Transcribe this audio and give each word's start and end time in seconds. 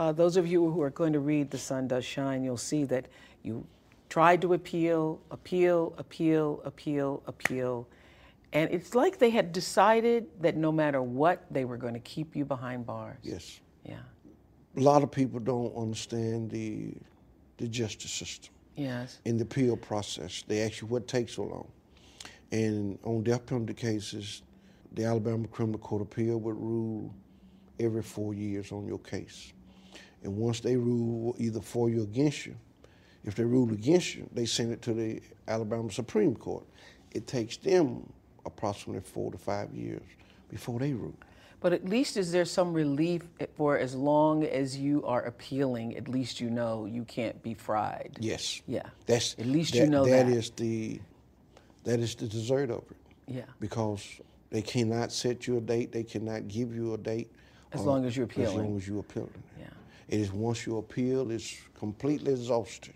uh, 0.00 0.10
those 0.12 0.38
of 0.38 0.46
you 0.46 0.70
who 0.70 0.80
are 0.80 0.88
going 0.88 1.12
to 1.12 1.20
read 1.20 1.50
The 1.50 1.58
Sun 1.58 1.88
Does 1.88 2.06
Shine, 2.06 2.42
you'll 2.42 2.56
see 2.56 2.84
that 2.84 3.04
you 3.42 3.66
tried 4.08 4.40
to 4.40 4.54
appeal, 4.54 5.20
appeal, 5.30 5.92
appeal, 5.98 6.62
appeal, 6.64 7.22
appeal. 7.26 7.86
And 8.54 8.70
it's 8.70 8.94
like 8.94 9.18
they 9.18 9.28
had 9.28 9.52
decided 9.52 10.26
that 10.40 10.56
no 10.56 10.72
matter 10.72 11.02
what, 11.02 11.44
they 11.50 11.66
were 11.66 11.76
going 11.76 11.92
to 11.92 12.00
keep 12.00 12.34
you 12.34 12.46
behind 12.46 12.86
bars. 12.86 13.18
Yes. 13.22 13.60
Yeah. 13.84 13.98
A 14.78 14.80
lot 14.80 15.02
of 15.02 15.10
people 15.10 15.38
don't 15.38 15.76
understand 15.76 16.50
the 16.50 16.94
the 17.58 17.68
justice 17.68 18.10
system 18.10 18.54
Yes. 18.76 19.18
and 19.26 19.38
the 19.38 19.42
appeal 19.42 19.76
process. 19.76 20.42
They 20.48 20.62
ask 20.62 20.80
you 20.80 20.86
what 20.86 21.06
takes 21.06 21.34
so 21.34 21.42
long. 21.42 21.68
And 22.52 22.98
on 23.04 23.22
death 23.22 23.44
penalty 23.44 23.74
cases, 23.74 24.40
the 24.94 25.04
Alabama 25.04 25.46
Criminal 25.46 25.78
Court 25.78 26.00
Appeal 26.00 26.38
would 26.38 26.56
rule 26.56 27.14
every 27.78 28.02
four 28.02 28.32
years 28.32 28.72
on 28.72 28.86
your 28.86 28.98
case. 29.00 29.52
And 30.22 30.36
once 30.36 30.60
they 30.60 30.76
rule 30.76 31.34
either 31.38 31.60
for 31.60 31.88
you 31.88 32.00
or 32.00 32.04
against 32.04 32.46
you, 32.46 32.56
if 33.24 33.34
they 33.34 33.44
rule 33.44 33.70
against 33.72 34.14
you, 34.14 34.28
they 34.32 34.46
send 34.46 34.72
it 34.72 34.82
to 34.82 34.94
the 34.94 35.20
Alabama 35.48 35.90
Supreme 35.90 36.34
Court. 36.34 36.64
It 37.12 37.26
takes 37.26 37.56
them 37.56 38.10
approximately 38.46 39.02
four 39.02 39.30
to 39.32 39.38
five 39.38 39.74
years 39.74 40.02
before 40.48 40.78
they 40.78 40.92
rule. 40.92 41.14
But 41.60 41.74
at 41.74 41.86
least 41.86 42.16
is 42.16 42.32
there 42.32 42.46
some 42.46 42.72
relief 42.72 43.22
for 43.54 43.78
as 43.78 43.94
long 43.94 44.44
as 44.44 44.78
you 44.78 45.04
are 45.04 45.22
appealing, 45.22 45.96
at 45.96 46.08
least 46.08 46.40
you 46.40 46.48
know 46.48 46.86
you 46.86 47.04
can't 47.04 47.42
be 47.42 47.52
fried. 47.52 48.16
Yes. 48.18 48.62
Yeah. 48.66 48.84
That's 49.04 49.34
At 49.38 49.46
least 49.46 49.74
that, 49.74 49.80
you 49.80 49.86
know 49.86 50.06
that 50.06 50.26
that. 50.26 50.34
is 50.34 50.50
the 50.50 51.00
that 51.84 52.00
is 52.00 52.14
the 52.14 52.26
dessert 52.26 52.70
of 52.70 52.84
it. 52.90 52.96
Yeah. 53.26 53.42
Because 53.60 54.20
they 54.50 54.62
cannot 54.62 55.12
set 55.12 55.46
you 55.46 55.58
a 55.58 55.60
date, 55.60 55.92
they 55.92 56.02
cannot 56.02 56.48
give 56.48 56.74
you 56.74 56.94
a 56.94 56.98
date. 56.98 57.30
As 57.72 57.82
long 57.82 58.00
um, 58.00 58.06
as 58.06 58.16
you're 58.16 58.24
appealing. 58.24 58.48
As 58.48 58.54
long 58.54 58.76
as 58.76 58.88
you're 58.88 59.00
appealing. 59.00 59.42
Yeah. 59.58 59.66
It 60.10 60.18
is 60.18 60.32
once 60.32 60.66
you 60.66 60.78
appeal, 60.78 61.30
it's 61.30 61.56
completely 61.78 62.32
exhausted. 62.32 62.94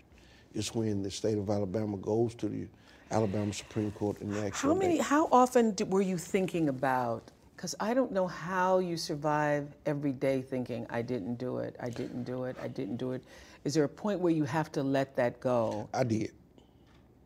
It's 0.53 0.75
when 0.75 1.01
the 1.01 1.09
state 1.09 1.37
of 1.37 1.49
Alabama 1.49 1.95
goes 1.95 2.35
to 2.35 2.49
the 2.49 2.67
Alabama 3.09 3.53
Supreme 3.53 3.91
Court 3.91 4.19
and 4.19 4.33
the 4.33 4.45
actual 4.45 4.73
How 4.73 4.75
many? 4.75 4.97
date. 4.97 5.03
How 5.03 5.29
often 5.31 5.73
were 5.87 6.01
you 6.01 6.17
thinking 6.17 6.67
about? 6.67 7.23
Because 7.55 7.73
I 7.79 7.93
don't 7.93 8.11
know 8.11 8.27
how 8.27 8.79
you 8.79 8.97
survive 8.97 9.69
every 9.85 10.11
day 10.11 10.41
thinking, 10.41 10.85
"I 10.89 11.01
didn't 11.01 11.35
do 11.35 11.59
it. 11.59 11.77
I 11.79 11.89
didn't 11.89 12.25
do 12.25 12.43
it. 12.43 12.57
I 12.61 12.67
didn't 12.67 12.97
do 12.97 13.13
it." 13.13 13.23
Is 13.63 13.73
there 13.73 13.85
a 13.85 13.89
point 13.89 14.19
where 14.19 14.33
you 14.33 14.43
have 14.43 14.69
to 14.73 14.83
let 14.83 15.15
that 15.15 15.39
go 15.39 15.87
I 15.93 16.03
did. 16.03 16.31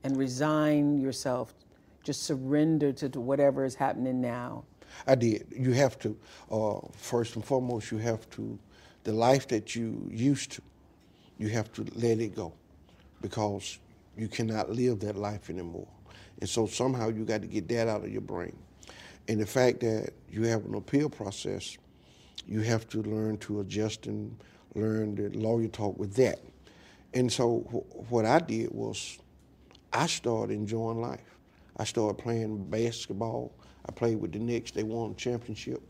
and 0.03 0.15
resign 0.17 1.01
yourself, 1.01 1.53
just 2.03 2.23
surrender 2.23 2.93
to, 2.93 3.09
to 3.09 3.19
whatever 3.19 3.65
is 3.65 3.73
happening 3.73 4.21
now? 4.21 4.65
I 5.07 5.15
did. 5.15 5.47
You 5.51 5.71
have 5.73 5.97
to, 5.99 6.15
uh, 6.51 6.79
first 6.95 7.35
and 7.35 7.43
foremost, 7.43 7.91
you 7.91 7.97
have 7.97 8.29
to, 8.31 8.57
the 9.03 9.13
life 9.13 9.47
that 9.49 9.75
you 9.75 10.07
used 10.11 10.51
to, 10.53 10.61
you 11.37 11.49
have 11.49 11.71
to 11.73 11.85
let 11.95 12.19
it 12.19 12.35
go 12.35 12.53
because 13.21 13.79
you 14.17 14.27
cannot 14.27 14.69
live 14.69 14.99
that 14.99 15.15
life 15.15 15.49
anymore. 15.49 15.87
And 16.39 16.49
so 16.49 16.67
somehow 16.67 17.09
you 17.09 17.25
got 17.25 17.41
to 17.41 17.47
get 17.47 17.67
that 17.69 17.87
out 17.87 18.03
of 18.03 18.11
your 18.11 18.21
brain. 18.21 18.55
And 19.27 19.39
the 19.39 19.45
fact 19.45 19.81
that 19.81 20.11
you 20.29 20.43
have 20.43 20.65
an 20.65 20.75
appeal 20.75 21.09
process, 21.09 21.77
you 22.47 22.61
have 22.61 22.87
to 22.89 23.01
learn 23.03 23.37
to 23.39 23.59
adjust 23.59 24.07
and 24.07 24.35
learn 24.75 25.15
the 25.15 25.29
lawyer 25.37 25.67
talk 25.67 25.97
with 25.97 26.15
that. 26.15 26.39
And 27.13 27.31
so 27.31 27.59
wh- 27.71 28.11
what 28.11 28.25
I 28.25 28.39
did 28.39 28.71
was 28.71 29.19
I 29.91 30.07
started 30.07 30.53
enjoying 30.53 31.01
life. 31.01 31.37
I 31.77 31.83
started 31.83 32.21
playing 32.21 32.69
basketball. 32.69 33.51
I 33.87 33.91
played 33.91 34.19
with 34.19 34.31
the 34.31 34.39
Knicks. 34.39 34.71
They 34.71 34.83
won 34.83 35.11
a 35.11 35.13
championship. 35.15 35.81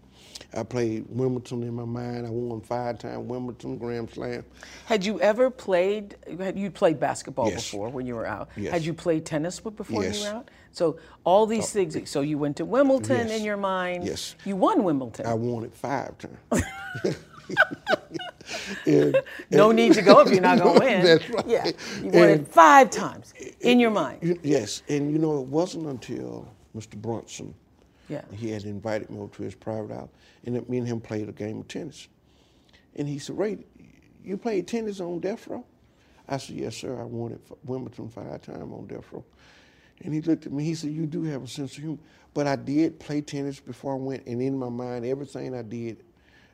I 0.55 0.63
played 0.63 1.05
Wimbledon 1.09 1.63
in 1.63 1.73
my 1.73 1.85
mind. 1.85 2.25
I 2.25 2.29
won 2.29 2.61
five-time 2.61 3.27
Wimbledon 3.27 3.77
Grand 3.77 4.09
Slam. 4.09 4.43
Had 4.85 5.05
you 5.05 5.19
ever 5.21 5.49
played? 5.49 6.15
Had 6.39 6.57
you 6.57 6.71
played 6.71 6.99
basketball 6.99 7.49
Yes. 7.49 7.69
before 7.69 7.89
when 7.89 8.05
you 8.05 8.15
were 8.15 8.25
out? 8.25 8.49
Yes. 8.57 8.73
Had 8.73 8.83
you 8.85 8.93
played 8.93 9.25
tennis 9.25 9.59
before 9.59 10.03
you 10.03 10.21
were 10.21 10.27
out? 10.29 10.49
So 10.71 10.97
all 11.23 11.45
these 11.45 11.71
things. 11.71 12.09
So 12.09 12.21
you 12.21 12.37
went 12.37 12.57
to 12.57 12.65
Wimbledon 12.65 13.27
Yes. 13.27 13.39
in 13.39 13.45
your 13.45 13.57
mind. 13.57 14.05
Yes. 14.05 14.35
You 14.45 14.55
won 14.55 14.83
Wimbledon. 14.83 15.25
I 15.25 15.33
won 15.33 15.63
it 15.65 15.73
five 15.73 16.13
times. 16.17 16.63
And- 18.85 19.15
no 19.51 19.71
need 19.71 19.93
to 19.93 20.01
go 20.01 20.19
if 20.21 20.31
you're 20.31 20.41
not 20.41 20.59
going 20.59 20.79
to 20.79 20.85
win. 20.85 21.03
That's 21.03 21.29
right. 21.29 21.47
Yeah. 21.47 21.71
You 22.01 22.09
won 22.09 22.29
it 22.29 22.47
five 22.47 22.89
times 22.89 23.33
in 23.61 23.79
your 23.79 23.91
mind. 23.91 24.39
Yes, 24.43 24.81
and 24.89 25.11
you 25.11 25.17
know, 25.19 25.39
it 25.41 25.47
wasn't 25.47 25.85
until 25.87 26.47
Mr. 26.75 26.95
Brunson, 26.95 27.53
Yeah. 28.09 28.21
he 28.33 28.49
had 28.49 28.63
invited 28.63 29.09
me 29.09 29.19
over 29.19 29.33
to 29.35 29.43
his 29.43 29.55
private 29.55 29.93
house, 29.93 30.09
and 30.45 30.67
me 30.67 30.79
and 30.79 30.87
him 30.87 30.99
played 30.99 31.29
a 31.29 31.31
game 31.31 31.59
of 31.59 31.67
tennis. 31.67 32.07
And 32.95 33.07
he 33.07 33.19
said, 33.19 33.37
Ray, 33.37 33.59
you 34.23 34.35
played 34.37 34.67
tennis 34.67 34.99
on 34.99 35.19
death 35.19 35.47
row? 35.47 35.63
I 36.27 36.37
said, 36.37 36.55
yes, 36.57 36.75
sir. 36.75 36.99
I 36.99 37.03
won 37.03 37.31
it 37.31 37.41
for 37.47 37.57
Wimbledon 37.65 38.09
five 38.09 38.41
times 38.41 38.73
on 38.73 38.87
death 38.87 39.05
row. 39.11 39.23
And 40.03 40.13
he 40.13 40.21
looked 40.21 40.45
at 40.45 40.51
me, 40.51 40.63
he 40.63 40.75
said, 40.75 40.91
you 40.91 41.05
do 41.05 41.23
have 41.23 41.43
a 41.43 41.47
sense 41.47 41.75
of 41.77 41.83
humor. 41.83 41.97
But 42.33 42.47
I 42.47 42.55
did 42.55 42.99
play 42.99 43.21
tennis 43.21 43.59
before 43.59 43.93
I 43.93 43.97
went, 43.97 44.25
and 44.27 44.41
in 44.41 44.57
my 44.57 44.69
mind, 44.69 45.05
everything 45.05 45.55
I 45.55 45.61
did, 45.61 46.03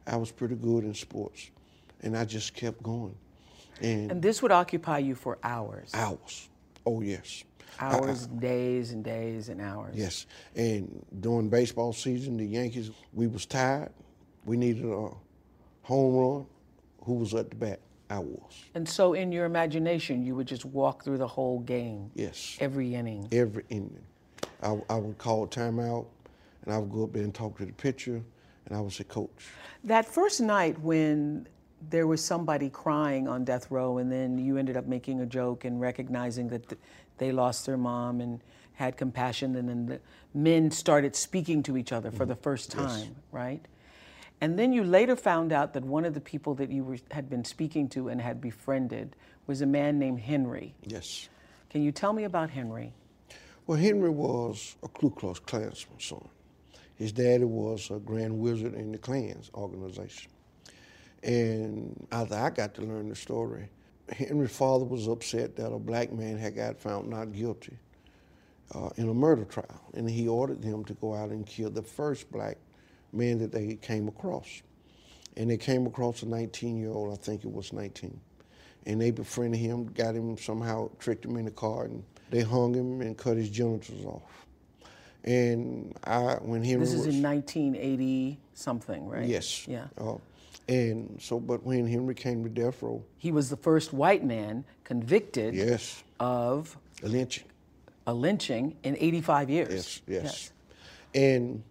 I 0.07 0.15
was 0.17 0.31
pretty 0.31 0.55
good 0.55 0.83
in 0.83 0.93
sports. 0.93 1.49
And 2.01 2.17
I 2.17 2.25
just 2.25 2.53
kept 2.53 2.81
going. 2.83 3.15
And, 3.81 4.11
And 4.11 4.21
this 4.21 4.41
would 4.41 4.51
occupy 4.51 4.99
you 4.99 5.15
for 5.15 5.37
hours. 5.43 5.91
hours. 5.93 6.49
Oh, 6.85 7.01
yes. 7.01 7.43
I- 7.79 7.85
I- 7.87 7.99
Hours, 7.99 8.27
days 8.27 8.91
and 8.91 9.03
days 9.03 9.49
and 9.49 9.61
hours. 9.61 9.95
Yes, 9.95 10.25
and 10.55 11.05
during 11.19 11.49
baseball 11.49 11.93
season, 11.93 12.37
the 12.37 12.45
Yankees, 12.45 12.91
we 13.13 13.27
was 13.27 13.45
tired. 13.45 13.91
We 14.45 14.57
needed 14.57 14.85
a 14.85 15.09
home 15.83 16.15
run. 16.15 16.45
Who 17.03 17.13
was 17.15 17.33
at 17.33 17.49
the 17.49 17.55
bat? 17.55 17.79
I 18.09 18.19
was. 18.19 18.63
And 18.75 18.87
so 18.87 19.13
in 19.13 19.31
your 19.31 19.45
imagination, 19.45 20.23
you 20.23 20.35
would 20.35 20.47
just 20.47 20.63
walk 20.65 21.03
through 21.03 21.17
the 21.17 21.27
whole 21.27 21.59
game. 21.59 22.11
Yes. 22.13 22.55
Every 22.59 22.93
inning. 22.95 23.27
Every 23.31 23.63
inning. 23.69 24.03
I, 24.61 24.79
I 24.89 24.95
would 24.95 25.17
call 25.17 25.47
timeout, 25.47 26.05
and 26.63 26.73
I 26.73 26.77
would 26.77 26.91
go 26.91 27.03
up 27.03 27.13
there 27.13 27.23
and 27.23 27.33
talk 27.33 27.57
to 27.57 27.65
the 27.65 27.73
pitcher, 27.73 28.21
and 28.67 28.77
I 28.77 28.79
would 28.81 28.93
say, 28.93 29.03
Coach, 29.05 29.47
That 29.83 30.05
first 30.05 30.39
night 30.41 30.79
when 30.81 31.47
there 31.89 32.07
was 32.07 32.23
somebody 32.23 32.69
crying 32.69 33.27
on 33.27 33.43
death 33.43 33.69
row, 33.69 33.97
and 33.97 34.11
then 34.11 34.37
you 34.37 34.57
ended 34.57 34.77
up 34.77 34.85
making 34.87 35.21
a 35.21 35.25
joke 35.25 35.65
and 35.65 35.79
recognizing 35.81 36.47
that 36.49 36.67
th- 36.69 36.81
they 37.17 37.31
lost 37.31 37.65
their 37.65 37.77
mom 37.77 38.21
and 38.21 38.41
had 38.73 38.97
compassion, 38.97 39.55
and 39.55 39.69
then 39.69 39.85
the 39.85 40.01
men 40.33 40.69
started 40.69 41.15
speaking 41.15 41.63
to 41.63 41.77
each 41.77 41.91
other 41.91 42.11
for 42.11 42.25
the 42.25 42.33
mm-hmm. 42.33 42.43
first 42.43 42.71
time, 42.71 43.15
right? 43.31 43.65
And 44.41 44.59
then 44.59 44.73
you 44.73 44.83
later 44.83 45.15
found 45.15 45.53
out 45.53 45.73
that 45.73 45.83
one 45.83 46.03
of 46.03 46.13
the 46.13 46.21
people 46.21 46.55
that 46.55 46.69
you 46.69 46.83
were, 46.83 46.97
had 47.11 47.29
been 47.29 47.45
speaking 47.45 47.87
to 47.89 48.09
and 48.09 48.21
had 48.21 48.41
befriended 48.41 49.15
was 49.47 49.61
a 49.61 49.65
man 49.65 49.97
named 49.97 50.19
Henry. 50.19 50.75
Yes. 50.83 51.29
Can 51.69 51.83
you 51.83 51.91
tell 51.91 52.11
me 52.11 52.25
about 52.25 52.49
Henry? 52.49 52.93
Well, 53.65 53.77
Henry 53.77 54.09
was 54.09 54.75
a 54.83 54.87
Ku 54.87 55.09
Klux 55.09 55.39
Klansman 55.39 55.99
son. 55.99 56.27
His 56.95 57.11
daddy 57.11 57.45
was 57.45 57.89
a 57.91 57.99
grand 57.99 58.37
wizard 58.37 58.73
in 58.73 58.91
the 58.91 58.97
Klans 58.97 59.49
organization. 59.53 60.31
And 61.23 62.07
after 62.11 62.35
I 62.35 62.49
got 62.49 62.75
to 62.75 62.81
learn 62.81 63.09
the 63.09 63.15
story, 63.15 63.69
Henry's 64.11 64.55
father 64.55 64.85
was 64.85 65.07
upset 65.07 65.55
that 65.55 65.71
a 65.71 65.79
black 65.79 66.11
man 66.11 66.37
had 66.37 66.55
got 66.55 66.77
found 66.77 67.09
not 67.09 67.33
guilty 67.33 67.77
uh, 68.73 68.89
in 68.97 69.09
a 69.09 69.13
murder 69.13 69.45
trial, 69.45 69.81
and 69.93 70.09
he 70.09 70.27
ordered 70.27 70.61
them 70.61 70.83
to 70.85 70.93
go 70.95 71.13
out 71.15 71.29
and 71.29 71.45
kill 71.45 71.69
the 71.69 71.81
first 71.81 72.31
black 72.31 72.57
man 73.13 73.39
that 73.39 73.51
they 73.51 73.75
came 73.75 74.07
across. 74.07 74.61
And 75.37 75.49
they 75.49 75.57
came 75.57 75.85
across 75.85 76.23
a 76.23 76.25
19-year-old, 76.25 77.11
I 77.13 77.17
think 77.17 77.43
it 77.43 77.51
was 77.51 77.73
19, 77.73 78.19
and 78.85 79.01
they 79.01 79.11
befriended 79.11 79.59
him, 79.59 79.85
got 79.87 80.15
him 80.15 80.37
somehow, 80.37 80.89
tricked 80.99 81.25
him 81.25 81.35
in 81.37 81.45
the 81.45 81.51
car, 81.51 81.85
and 81.85 82.03
they 82.29 82.41
hung 82.41 82.73
him 82.73 83.01
and 83.01 83.17
cut 83.17 83.35
his 83.37 83.49
genitals 83.49 84.05
off. 84.05 84.45
And 85.25 85.97
I, 86.03 86.35
when 86.35 86.63
Henry 86.63 86.81
This 86.85 86.93
is 86.93 87.07
was, 87.07 87.15
in 87.15 87.23
1980 87.23 88.39
something, 88.53 89.07
right? 89.09 89.25
yes, 89.25 89.67
Yeah. 89.67 89.87
uh, 89.97 90.15
and 90.67 91.17
so, 91.21 91.39
but 91.39 91.63
when 91.63 91.87
Henry 91.87 92.15
came 92.15 92.43
to 92.43 92.49
death 92.49 92.81
row, 92.81 93.03
He 93.17 93.31
was 93.31 93.49
the 93.49 93.57
first 93.57 93.93
white 93.93 94.23
man 94.23 94.65
convicted 94.83 95.53
yes, 95.53 96.03
of 96.19 96.77
a 97.03 97.07
lynching. 97.07 97.45
a 98.07 98.13
lynching 98.13 98.75
in 98.83 98.95
85 98.99 99.49
years. 99.49 100.01
Yes, 100.07 100.23
yes. 100.23 100.51
And 101.13 101.63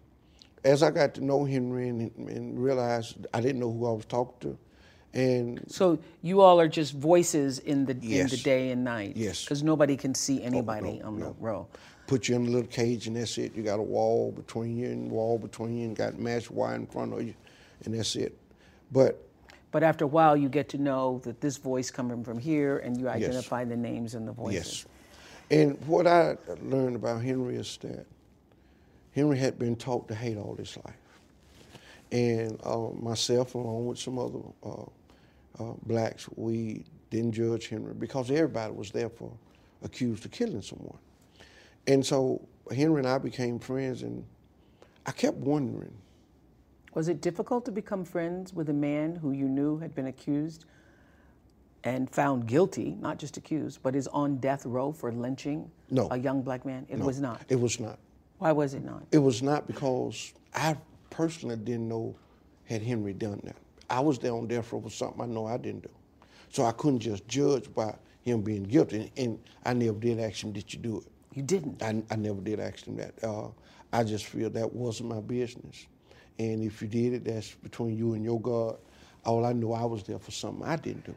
as 0.63 0.81
I 0.81 0.91
got 0.91 1.13
to 1.15 1.21
know 1.23 1.45
Henry 1.45 1.89
and, 1.89 2.11
and 2.17 2.61
realized 2.63 3.27
I 3.33 3.41
didn't 3.41 3.59
know 3.59 3.71
who 3.71 3.85
I 3.87 3.91
was 3.91 4.05
talking 4.05 4.51
to, 4.51 4.57
and 5.19 5.61
So 5.67 5.99
you 6.21 6.41
all 6.41 6.59
are 6.59 6.67
just 6.67 6.93
voices 6.93 7.59
in 7.59 7.85
the 7.85 7.93
in 7.93 8.27
the 8.27 8.37
day 8.37 8.71
and 8.71 8.83
night. 8.83 9.13
Yes. 9.15 9.43
Because 9.43 9.63
nobody 9.63 9.95
can 9.97 10.13
see 10.15 10.41
oh, 10.41 10.45
anybody 10.45 10.99
no, 10.99 11.07
on 11.07 11.19
the 11.19 11.31
row. 11.39 11.67
put 12.07 12.27
you 12.27 12.35
in 12.35 12.47
a 12.47 12.49
little 12.49 12.67
cage 12.67 13.07
and 13.07 13.15
that's 13.15 13.37
it. 13.37 13.55
You 13.55 13.63
got 13.63 13.79
a 13.79 13.83
wall 13.83 14.31
between 14.31 14.77
you 14.77 14.87
and 14.87 15.09
wall 15.09 15.37
between 15.37 15.77
you 15.77 15.85
and 15.85 15.95
got 15.95 16.17
mashed 16.19 16.51
wire 16.51 16.75
in 16.75 16.85
front 16.87 17.13
of 17.13 17.23
you, 17.23 17.33
and 17.85 17.93
that's 17.93 18.15
it. 18.15 18.37
But 18.91 19.21
But 19.71 19.83
after 19.83 20.05
a 20.05 20.07
while, 20.07 20.37
you 20.37 20.49
get 20.49 20.69
to 20.69 20.77
know 20.77 21.19
that 21.23 21.41
this 21.41 21.57
voice 21.57 21.91
coming 21.91 22.23
from 22.23 22.39
here, 22.39 22.77
and 22.79 22.97
you 22.97 23.09
identify 23.09 23.65
the 23.65 23.75
names 23.75 24.15
and 24.15 24.27
the 24.27 24.31
voices. 24.31 24.85
yes, 25.49 25.59
and 25.59 25.87
what 25.87 26.07
I 26.07 26.37
learned 26.61 26.95
about 26.95 27.21
Henry 27.21 27.55
is 27.55 27.77
that 27.81 28.05
Henry 29.13 29.37
had 29.37 29.59
been 29.59 29.75
taught 29.75 30.07
to 30.07 30.15
hate 30.15 30.37
all 30.37 30.55
his 30.55 30.77
life, 30.77 30.95
and 32.11 32.59
uh, 32.63 32.89
myself, 32.99 33.55
along 33.55 33.87
with 33.87 33.99
some 33.99 34.17
other 34.19 34.39
uh, 34.63 34.83
uh, 35.59 35.73
blacks, 35.85 36.27
we 36.35 36.83
didn't 37.09 37.33
judge 37.33 37.67
Henry 37.67 37.93
because 37.93 38.29
everybody 38.31 38.73
was 38.73 38.91
there 38.91 39.09
for 39.09 39.31
accused 39.83 40.25
of 40.25 40.31
killing 40.31 40.61
someone. 40.61 40.97
And 41.87 42.05
so 42.05 42.41
Henry 42.73 42.99
and 42.99 43.07
I 43.07 43.17
became 43.17 43.59
friends, 43.59 44.01
and 44.01 44.25
I 45.05 45.11
kept 45.11 45.37
wondering, 45.37 45.93
Was 46.95 47.09
it 47.09 47.21
difficult 47.21 47.65
to 47.65 47.71
become 47.71 48.05
friends 48.05 48.53
with 48.53 48.69
a 48.69 48.73
man 48.73 49.17
who 49.17 49.31
you 49.33 49.47
knew 49.49 49.77
had 49.79 49.93
been 49.93 50.07
accused 50.07 50.65
and 51.83 52.09
found 52.09 52.47
guilty, 52.47 52.95
not 52.99 53.19
just 53.19 53.35
accused, 53.37 53.83
but 53.83 53.95
is 53.95 54.07
on 54.07 54.37
death 54.37 54.65
row 54.65 54.91
for 54.93 55.11
lynching 55.11 55.69
No. 55.91 56.07
a 56.09 56.17
young 56.17 56.41
black 56.41 56.65
man? 56.65 56.85
It 56.89 56.97
was 56.97 57.19
not. 57.19 57.41
it 57.49 57.59
was 57.59 57.79
not. 57.79 57.99
Why 58.39 58.53
was 58.53 58.73
it 58.73 58.83
not? 58.83 59.03
It 59.11 59.17
was 59.19 59.43
not 59.43 59.67
because 59.67 60.33
I 60.53 60.77
personally 61.09 61.57
didn't 61.57 61.87
know 61.89 62.15
had 62.63 62.81
Henry 62.81 63.13
done 63.13 63.41
that. 63.43 63.57
I 63.89 63.99
was 63.99 64.17
there 64.17 64.33
on 64.33 64.47
death 64.47 64.71
row 64.71 64.81
for 64.81 64.89
something 64.89 65.21
I 65.21 65.25
know 65.25 65.45
I 65.45 65.57
didn't 65.57 65.83
do. 65.83 65.89
So 66.49 66.63
I 66.63 66.71
couldn't 66.71 66.99
just 66.99 67.27
judge 67.27 67.71
by 67.73 67.93
him 68.23 68.41
being 68.41 68.63
guilty. 68.63 69.11
And 69.17 69.37
I 69.65 69.73
never 69.73 69.97
did 69.99 70.19
ask 70.19 70.43
him, 70.43 70.53
did 70.53 70.73
you 70.73 70.79
do 70.79 70.97
it? 70.99 71.07
You 71.33 71.43
didn't. 71.43 71.83
I, 71.83 72.01
I 72.09 72.15
never 72.15 72.39
did 72.39 72.59
ask 72.61 72.87
him 72.87 72.95
that. 72.95 73.13
Uh, 73.21 73.49
I 73.91 74.03
just 74.03 74.25
feel 74.25 74.49
that 74.51 74.73
wasn't 74.73 75.09
my 75.09 75.19
business. 75.19 75.85
And 76.39 76.63
if 76.63 76.81
you 76.81 76.87
did 76.87 77.13
it, 77.13 77.23
that's 77.25 77.51
between 77.55 77.97
you 77.97 78.13
and 78.13 78.23
your 78.23 78.39
God. 78.41 78.77
All 79.25 79.45
I 79.45 79.53
know, 79.53 79.73
I 79.73 79.85
was 79.85 80.03
there 80.03 80.19
for 80.19 80.31
something 80.31 80.65
I 80.65 80.75
didn't 80.75 81.05
do. 81.05 81.15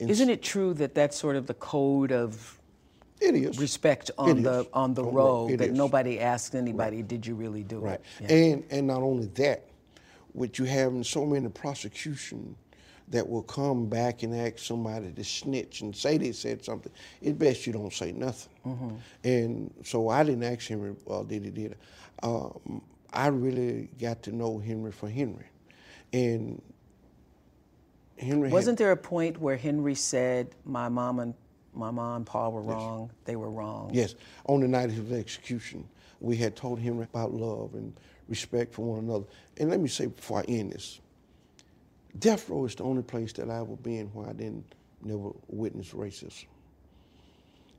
And 0.00 0.10
Isn't 0.10 0.28
it 0.28 0.42
true 0.42 0.74
that 0.74 0.94
that's 0.94 1.16
sort 1.16 1.36
of 1.36 1.46
the 1.46 1.54
code 1.54 2.12
of 2.12 2.58
It 3.20 3.34
is. 3.34 3.58
respect 3.58 4.10
on 4.18 4.38
It 4.38 4.42
the 4.42 4.60
is. 4.60 4.66
on 4.72 4.94
the 4.94 5.04
On 5.04 5.14
row 5.14 5.46
row, 5.48 5.56
that 5.56 5.70
is. 5.70 5.76
nobody 5.76 6.20
asked 6.20 6.54
anybody, 6.54 7.02
did 7.02 7.26
you 7.26 7.34
really 7.34 7.62
do 7.62 7.78
Right. 7.78 8.00
it? 8.20 8.30
Yeah. 8.30 8.36
And 8.36 8.64
and 8.70 8.86
not 8.86 9.02
only 9.02 9.26
that, 9.34 9.66
with 10.34 10.58
you 10.58 10.64
having 10.64 11.04
so 11.04 11.24
many 11.24 11.48
prosecution 11.48 12.56
that 13.08 13.28
will 13.28 13.42
come 13.42 13.86
back 13.86 14.22
and 14.24 14.34
ask 14.34 14.58
somebody 14.58 15.12
to 15.12 15.22
snitch 15.24 15.80
and 15.82 15.94
say 15.94 16.18
they 16.18 16.32
said 16.32 16.64
something, 16.64 16.90
it's 17.22 17.36
best 17.38 17.66
you 17.66 17.72
don't 17.72 17.92
say 17.92 18.12
nothing. 18.12 18.52
Mm-hmm. 18.66 18.90
And 19.24 19.74
so 19.84 20.08
I 20.08 20.24
didn't 20.24 20.42
ask 20.42 20.66
him, 20.66 20.96
uh, 21.08 21.22
did 21.22 21.44
he 21.44 21.50
did 21.50 21.72
it. 21.72 21.78
Um, 22.22 22.82
I 23.14 23.28
really 23.28 23.88
got 24.00 24.22
to 24.24 24.32
know 24.32 24.58
Henry 24.58 24.92
for 24.92 25.08
Henry. 25.08 25.46
And 26.12 26.60
Henry 28.18 28.50
Wasn't 28.50 28.78
there 28.78 28.92
a 28.92 28.96
point 28.96 29.40
where 29.40 29.56
Henry 29.56 29.94
said, 29.94 30.54
"My 30.64 30.88
mom 30.88 31.18
and 31.20 31.34
my 31.72 31.90
mom 31.90 32.16
and 32.16 32.26
Pa 32.26 32.48
were 32.48 32.62
wrong. 32.62 33.10
They 33.24 33.36
were 33.36 33.50
wrong." 33.50 33.90
Yes, 33.92 34.14
on 34.46 34.60
the 34.60 34.68
night 34.68 34.90
of 34.90 34.96
his 34.96 35.12
execution, 35.12 35.88
we 36.20 36.36
had 36.36 36.56
told 36.56 36.78
him 36.78 37.00
about 37.00 37.32
love 37.32 37.74
and 37.74 37.92
respect 38.28 38.72
for 38.72 38.82
one 38.82 39.04
another. 39.04 39.26
And 39.58 39.70
let 39.70 39.80
me 39.80 39.88
say 39.88 40.06
before 40.06 40.40
I 40.40 40.44
end 40.44 40.72
this, 40.72 41.00
death 42.18 42.48
row 42.48 42.64
is 42.64 42.74
the 42.74 42.84
only 42.84 43.02
place 43.02 43.32
that 43.34 43.50
I 43.50 43.60
ever 43.60 43.76
been 43.76 44.08
where 44.08 44.28
I 44.28 44.32
didn't 44.32 44.74
never 45.02 45.30
witness 45.48 45.90
racism. 45.90 46.46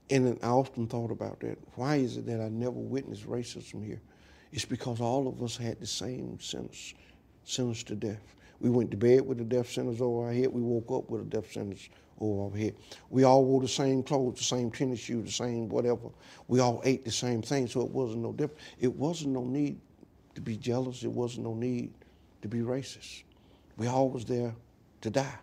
And 0.09 0.37
I 0.43 0.47
often 0.47 0.87
thought 0.87 1.11
about 1.11 1.39
that. 1.39 1.57
Why 1.75 1.95
is 1.95 2.17
it 2.17 2.25
that 2.27 2.39
I 2.39 2.49
never 2.49 2.77
witnessed 2.77 3.25
racism 3.25 3.83
here? 3.83 4.01
It's 4.55 4.63
because 4.63 5.01
all 5.01 5.27
of 5.27 5.43
us 5.43 5.57
had 5.57 5.81
the 5.81 5.85
same 5.85 6.39
sentence, 6.39 6.93
sentence 7.43 7.83
to 7.83 7.95
death. 7.95 8.23
We 8.61 8.69
went 8.69 8.89
to 8.91 8.95
bed 8.95 9.27
with 9.27 9.37
the 9.37 9.43
death 9.43 9.69
sentence 9.69 9.99
over 9.99 10.27
our 10.27 10.31
head. 10.31 10.47
We 10.47 10.61
woke 10.61 10.89
up 10.93 11.09
with 11.09 11.23
a 11.23 11.25
death 11.25 11.51
sentence 11.51 11.89
over 12.21 12.43
our 12.43 12.57
head. 12.57 12.73
We 13.09 13.25
all 13.25 13.43
wore 13.43 13.59
the 13.59 13.67
same 13.67 14.01
clothes, 14.01 14.37
the 14.37 14.45
same 14.45 14.71
tennis 14.71 15.01
shoes, 15.01 15.25
the 15.25 15.31
same 15.33 15.67
whatever. 15.67 16.07
We 16.47 16.61
all 16.61 16.81
ate 16.85 17.03
the 17.03 17.11
same 17.11 17.41
thing, 17.41 17.67
so 17.67 17.81
it 17.81 17.89
wasn't 17.89 18.21
no 18.21 18.31
different. 18.31 18.61
It 18.79 18.95
wasn't 18.95 19.33
no 19.33 19.43
need 19.43 19.77
to 20.35 20.41
be 20.41 20.55
jealous. 20.55 21.03
It 21.03 21.11
wasn't 21.11 21.47
no 21.47 21.53
need 21.53 21.93
to 22.41 22.47
be 22.47 22.59
racist. 22.59 23.23
We 23.75 23.87
all 23.87 24.09
was 24.09 24.23
there 24.23 24.55
to 25.01 25.09
die, 25.09 25.37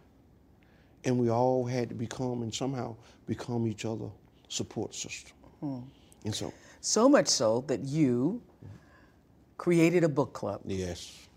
and 1.05 1.19
we 1.19 1.29
all 1.29 1.67
had 1.67 1.91
to 1.91 1.95
become 1.95 2.41
and 2.41 2.55
somehow 2.55 2.97
become 3.27 3.67
each 3.67 3.85
other 3.85 4.09
support 4.49 4.95
system. 4.95 5.37
Hmm. 5.61 5.81
And 6.25 6.35
so, 6.35 6.51
So 6.81 7.11
much 7.11 7.29
so 7.29 7.63
that 7.67 7.85
you 7.85 8.41
created 9.63 10.03
a 10.03 10.09
book 10.09 10.33
club. 10.33 10.61
yes, 10.67 11.29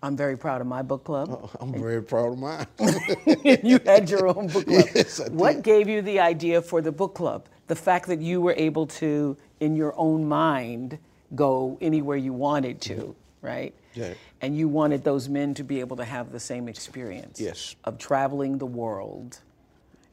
I'm 0.00 0.16
very 0.16 0.36
proud 0.38 0.60
of 0.60 0.68
my 0.68 0.80
book 0.82 1.02
club. 1.02 1.28
Oh, 1.32 1.50
I'm 1.60 1.72
very 1.72 2.00
proud 2.02 2.34
of 2.34 2.38
mine. 2.38 2.66
you 3.64 3.80
had 3.84 4.08
your 4.08 4.28
own 4.28 4.46
book 4.46 4.64
club. 4.66 4.86
Yes, 4.94 5.18
I 5.18 5.28
what 5.30 5.54
did. 5.54 5.64
gave 5.64 5.88
you 5.88 6.00
the 6.00 6.20
idea 6.20 6.62
for 6.62 6.80
the 6.80 6.92
book 6.92 7.14
club? 7.14 7.46
The 7.66 7.74
fact 7.74 8.06
that 8.06 8.20
you 8.20 8.40
were 8.40 8.54
able 8.56 8.86
to, 9.02 9.36
in 9.58 9.74
your 9.74 9.92
own 9.96 10.28
mind, 10.28 10.98
go 11.34 11.76
anywhere 11.80 12.16
you 12.16 12.32
wanted 12.32 12.80
to, 12.82 12.94
mm-hmm. 12.94 13.46
right? 13.46 13.74
Yeah. 13.94 14.14
And 14.40 14.56
you 14.56 14.68
wanted 14.68 15.02
those 15.02 15.28
men 15.28 15.52
to 15.54 15.64
be 15.64 15.80
able 15.80 15.96
to 15.96 16.04
have 16.04 16.30
the 16.30 16.40
same 16.40 16.68
experience 16.68 17.40
Yes. 17.40 17.74
of 17.82 17.98
traveling 17.98 18.58
the 18.58 18.66
world, 18.82 19.40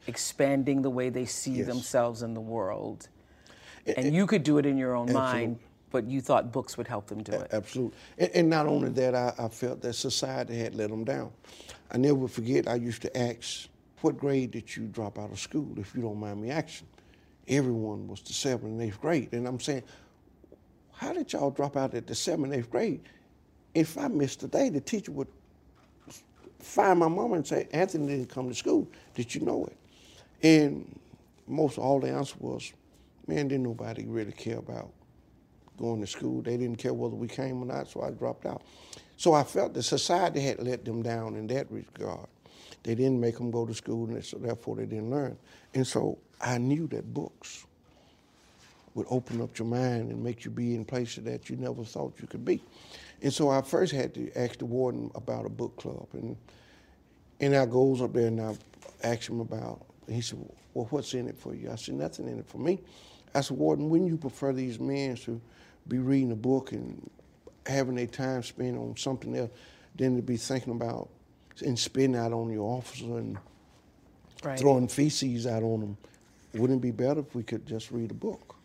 expanding 0.08 0.82
the 0.82 0.90
way 0.90 1.10
they 1.10 1.26
see 1.26 1.58
Yes. 1.58 1.66
themselves 1.68 2.22
in 2.22 2.34
the 2.34 2.40
world. 2.56 3.08
And 3.86 4.12
you 4.12 4.26
could 4.26 4.42
do 4.42 4.58
it 4.58 4.66
in 4.66 4.76
your 4.78 4.94
own 4.96 5.12
mind, 5.12 5.58
but 5.92 6.06
you 6.06 6.20
thought 6.20 6.50
books 6.50 6.76
would 6.76 6.88
help 6.88 7.06
them 7.06 7.22
do 7.22 7.32
it. 7.32 7.50
Absolutely. 7.52 7.96
And, 8.18 8.30
and 8.34 8.50
not 8.50 8.66
only 8.66 8.88
that, 8.88 9.14
I, 9.14 9.32
I 9.38 9.48
felt 9.48 9.82
that 9.82 9.92
society 9.92 10.58
had 10.58 10.74
let 10.74 10.90
them 10.90 11.04
down. 11.04 11.30
I 11.90 11.98
never 11.98 12.26
forget, 12.26 12.66
I 12.66 12.76
used 12.76 13.02
to 13.02 13.16
ask, 13.16 13.68
what 14.00 14.18
grade 14.18 14.50
did 14.50 14.74
you 14.74 14.86
drop 14.86 15.18
out 15.18 15.30
of 15.30 15.38
school, 15.38 15.68
if 15.76 15.94
you 15.94 16.02
don't 16.02 16.18
mind 16.18 16.42
me 16.42 16.50
asking? 16.50 16.88
Everyone 17.46 18.08
was 18.08 18.22
the 18.22 18.32
seventh 18.32 18.64
and 18.64 18.82
eighth 18.82 19.00
grade. 19.00 19.32
And 19.32 19.46
I'm 19.46 19.60
saying, 19.60 19.82
how 20.92 21.12
did 21.12 21.32
y'all 21.32 21.50
drop 21.50 21.76
out 21.76 21.94
at 21.94 22.06
the 22.06 22.14
seventh 22.14 22.46
and 22.46 22.54
eighth 22.54 22.70
grade? 22.70 23.02
If 23.74 23.98
I 23.98 24.08
missed 24.08 24.42
a 24.42 24.48
day, 24.48 24.70
the 24.70 24.80
teacher 24.80 25.12
would 25.12 25.28
find 26.58 26.98
my 26.98 27.08
mama 27.08 27.34
and 27.34 27.46
say, 27.46 27.68
Anthony 27.72 28.06
didn't 28.06 28.28
come 28.28 28.48
to 28.48 28.54
school. 28.54 28.88
Did 29.14 29.34
you 29.34 29.42
know 29.42 29.66
it? 29.66 29.76
And 30.42 30.98
most 31.46 31.78
all 31.78 32.00
the 32.00 32.10
answer 32.10 32.36
was, 32.38 32.72
man, 33.26 33.48
didn't 33.48 33.64
nobody 33.64 34.04
really 34.04 34.32
care 34.32 34.58
about 34.58 34.90
going 35.78 36.00
to 36.00 36.06
school. 36.06 36.42
They 36.42 36.56
didn't 36.56 36.76
care 36.76 36.94
whether 36.94 37.14
we 37.14 37.28
came 37.28 37.62
or 37.62 37.66
not, 37.66 37.88
so 37.88 38.02
I 38.02 38.10
dropped 38.10 38.46
out. 38.46 38.62
So 39.16 39.34
I 39.34 39.44
felt 39.44 39.74
that 39.74 39.82
society 39.82 40.40
had 40.40 40.62
let 40.62 40.84
them 40.84 41.02
down 41.02 41.36
in 41.36 41.46
that 41.48 41.70
regard. 41.70 42.26
They 42.82 42.94
didn't 42.94 43.20
make 43.20 43.36
them 43.38 43.50
go 43.50 43.64
to 43.66 43.74
school, 43.74 44.08
and 44.08 44.24
so 44.24 44.38
therefore 44.38 44.76
they 44.76 44.86
didn't 44.86 45.10
learn. 45.10 45.36
And 45.74 45.86
so 45.86 46.18
I 46.40 46.58
knew 46.58 46.88
that 46.88 47.14
books 47.14 47.64
would 48.94 49.06
open 49.08 49.40
up 49.40 49.58
your 49.58 49.68
mind 49.68 50.10
and 50.10 50.22
make 50.22 50.44
you 50.44 50.50
be 50.50 50.74
in 50.74 50.84
places 50.84 51.24
that 51.24 51.48
you 51.48 51.56
never 51.56 51.84
thought 51.84 52.14
you 52.20 52.26
could 52.26 52.44
be. 52.44 52.60
And 53.22 53.32
so 53.32 53.48
I 53.48 53.62
first 53.62 53.92
had 53.92 54.12
to 54.14 54.30
ask 54.36 54.58
the 54.58 54.66
warden 54.66 55.10
about 55.14 55.46
a 55.46 55.48
book 55.48 55.76
club, 55.76 56.08
and 56.12 56.36
and 57.40 57.56
I 57.56 57.66
goes 57.66 58.00
up 58.00 58.12
there 58.12 58.28
and 58.28 58.40
I 58.40 58.54
asked 59.02 59.28
him 59.28 59.40
about 59.40 59.84
he 60.08 60.20
said, 60.20 60.38
well, 60.74 60.86
what's 60.90 61.14
in 61.14 61.28
it 61.28 61.38
for 61.38 61.54
you? 61.54 61.70
I 61.70 61.76
said, 61.76 61.94
nothing 61.94 62.28
in 62.28 62.38
it 62.38 62.46
for 62.46 62.58
me. 62.58 62.80
I 63.34 63.40
said, 63.40 63.56
Warden, 63.56 63.88
wouldn't 63.88 64.10
you 64.10 64.16
prefer 64.16 64.52
these 64.52 64.78
men 64.78 65.16
to 65.16 65.40
be 65.88 65.98
reading 65.98 66.32
a 66.32 66.36
book 66.36 66.72
and 66.72 67.10
having 67.66 67.94
their 67.94 68.06
time 68.06 68.42
spent 68.42 68.76
on 68.76 68.96
something 68.96 69.34
else 69.36 69.50
than 69.96 70.16
to 70.16 70.22
be 70.22 70.36
thinking 70.36 70.72
about 70.72 71.08
and 71.64 71.78
spitting 71.78 72.16
out 72.16 72.32
on 72.32 72.50
your 72.50 72.76
officer 72.76 73.18
and 73.18 73.38
Right. 74.44 74.58
throwing 74.58 74.88
feces 74.88 75.46
out 75.46 75.62
on 75.62 75.80
them? 75.80 75.96
Wouldn't 76.54 76.80
it 76.80 76.82
be 76.82 76.90
better 76.90 77.20
if 77.20 77.34
we 77.34 77.44
could 77.44 77.64
just 77.64 77.90
read 77.92 78.10
a 78.10 78.14
book? 78.14 78.56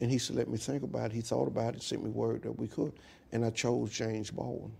And 0.00 0.10
he 0.10 0.18
said, 0.18 0.36
let 0.36 0.48
me 0.48 0.58
think 0.58 0.82
about 0.84 1.06
it. 1.06 1.12
He 1.12 1.20
thought 1.20 1.48
about 1.48 1.74
it, 1.74 1.82
sent 1.82 2.04
me 2.04 2.10
word 2.10 2.42
that 2.42 2.52
we 2.52 2.68
could. 2.68 2.92
And 3.32 3.44
I 3.44 3.50
chose 3.50 3.90
James 3.90 4.30
Baldwin. 4.30 4.72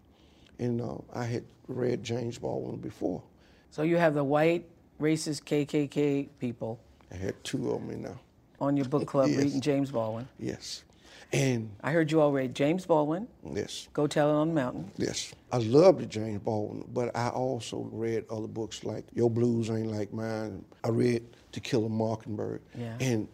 And 0.58 0.80
uh, 0.80 0.98
I 1.12 1.24
had 1.24 1.44
read 1.66 2.04
James 2.04 2.38
Baldwin 2.38 2.76
before. 2.76 3.22
So 3.70 3.82
you 3.82 3.96
have 3.96 4.14
the 4.14 4.24
white 4.24 4.64
racist 5.00 5.42
KKK 5.44 6.28
people 6.38 6.78
I 7.12 7.16
had 7.16 7.42
two 7.44 7.70
of 7.72 7.86
them 7.86 8.02
now. 8.02 8.18
On 8.62 8.76
your 8.76 8.86
book 8.86 9.06
club 9.06 9.28
Yes. 9.28 9.38
reading 9.42 9.60
James 9.60 9.90
Baldwin. 9.90 10.28
Yes. 10.38 10.84
And 11.32 11.70
I 11.82 11.92
heard 11.92 12.10
you 12.12 12.20
all 12.20 12.30
read 12.30 12.54
James 12.54 12.84
Baldwin, 12.84 13.26
yes, 13.54 13.88
Go 13.94 14.06
Tell 14.06 14.28
It 14.30 14.34
on 14.34 14.48
the 14.48 14.54
Mountain. 14.54 14.90
yes. 14.98 15.32
I 15.50 15.56
loved 15.58 16.00
the 16.00 16.06
James 16.06 16.42
Baldwin, 16.42 16.84
but 16.92 17.14
I 17.16 17.28
also 17.30 17.88
read 17.90 18.24
other 18.30 18.46
books 18.46 18.84
like 18.84 19.04
Your 19.14 19.30
Blues 19.30 19.70
Ain't 19.70 19.86
Like 19.90 20.12
Mine. 20.12 20.62
I 20.84 20.88
read 20.90 21.22
To 21.52 21.60
Kill 21.60 21.86
a 21.86 21.88
Mockingbird. 21.88 22.60
Yeah. 22.78 22.96
And 23.00 23.28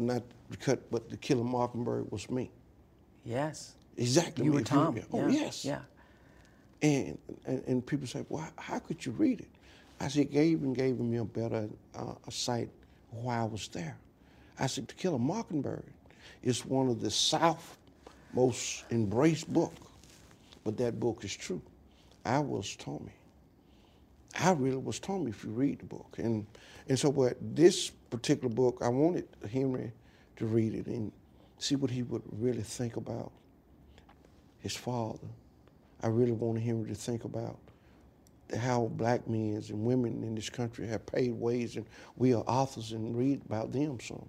not 0.00 0.22
to 0.50 0.56
cut, 0.58 0.90
but 0.90 1.08
To 1.10 1.16
Kill 1.16 1.40
a 1.40 1.44
Mockingbird 1.44 2.10
was 2.10 2.28
me. 2.30 2.50
Yes. 3.24 3.74
Exactly. 3.96 4.44
You 4.44 4.52
were 4.52 4.58
me. 4.58 4.64
Tom. 4.64 4.98
Oh, 5.12 5.28
yeah. 5.28 5.40
yes. 5.44 5.64
Yeah. 5.64 5.80
And, 6.82 7.16
and 7.46 7.62
and 7.66 7.86
people 7.86 8.06
say, 8.08 8.24
well, 8.28 8.48
how 8.56 8.78
could 8.80 9.04
you 9.06 9.12
read 9.12 9.40
it? 9.40 9.48
I 10.00 10.08
said, 10.08 10.22
it 10.22 10.32
gave 10.32 10.62
and 10.64 10.74
gave 10.74 10.98
me 10.98 11.18
a 11.18 11.24
better 11.24 11.68
uh, 11.94 12.14
a 12.26 12.30
sight 12.32 12.70
why 13.10 13.38
I 13.38 13.44
was 13.44 13.68
there. 13.68 13.96
I 14.60 14.66
said, 14.66 14.88
To 14.88 14.94
Kill 14.94 15.14
a 15.14 15.18
Mockingbird 15.18 15.84
is 16.42 16.66
one 16.66 16.88
of 16.88 17.00
the 17.00 17.10
South 17.10 17.78
most 18.34 18.84
embraced 18.90 19.50
book, 19.52 19.72
but 20.62 20.76
that 20.76 21.00
book 21.00 21.24
is 21.24 21.34
true. 21.34 21.62
I 22.24 22.38
was 22.38 22.76
Tommy. 22.76 23.12
I 24.38 24.52
really 24.52 24.76
was 24.76 25.00
Tommy 25.00 25.30
if 25.30 25.42
you 25.42 25.50
read 25.50 25.80
the 25.80 25.86
book. 25.86 26.16
And 26.18 26.46
and 26.88 26.98
so 26.98 27.08
what 27.08 27.36
this 27.40 27.90
particular 28.10 28.52
book, 28.52 28.78
I 28.82 28.88
wanted 28.88 29.26
Henry 29.50 29.92
to 30.36 30.46
read 30.46 30.74
it 30.74 30.86
and 30.86 31.10
see 31.58 31.76
what 31.76 31.90
he 31.90 32.02
would 32.02 32.22
really 32.32 32.62
think 32.62 32.96
about 32.96 33.32
his 34.60 34.76
father. 34.76 35.28
I 36.02 36.08
really 36.08 36.32
wanted 36.32 36.60
him 36.60 36.86
to 36.86 36.94
think 36.94 37.24
about 37.24 37.58
how 38.58 38.90
black 38.94 39.28
men 39.28 39.62
and 39.68 39.84
women 39.84 40.22
in 40.22 40.34
this 40.34 40.50
country 40.50 40.86
have 40.88 41.06
paid 41.06 41.32
ways, 41.32 41.76
and 41.76 41.86
we 42.16 42.34
are 42.34 42.42
authors 42.46 42.92
and 42.92 43.16
read 43.16 43.42
about 43.46 43.72
them 43.72 43.98
some. 44.00 44.26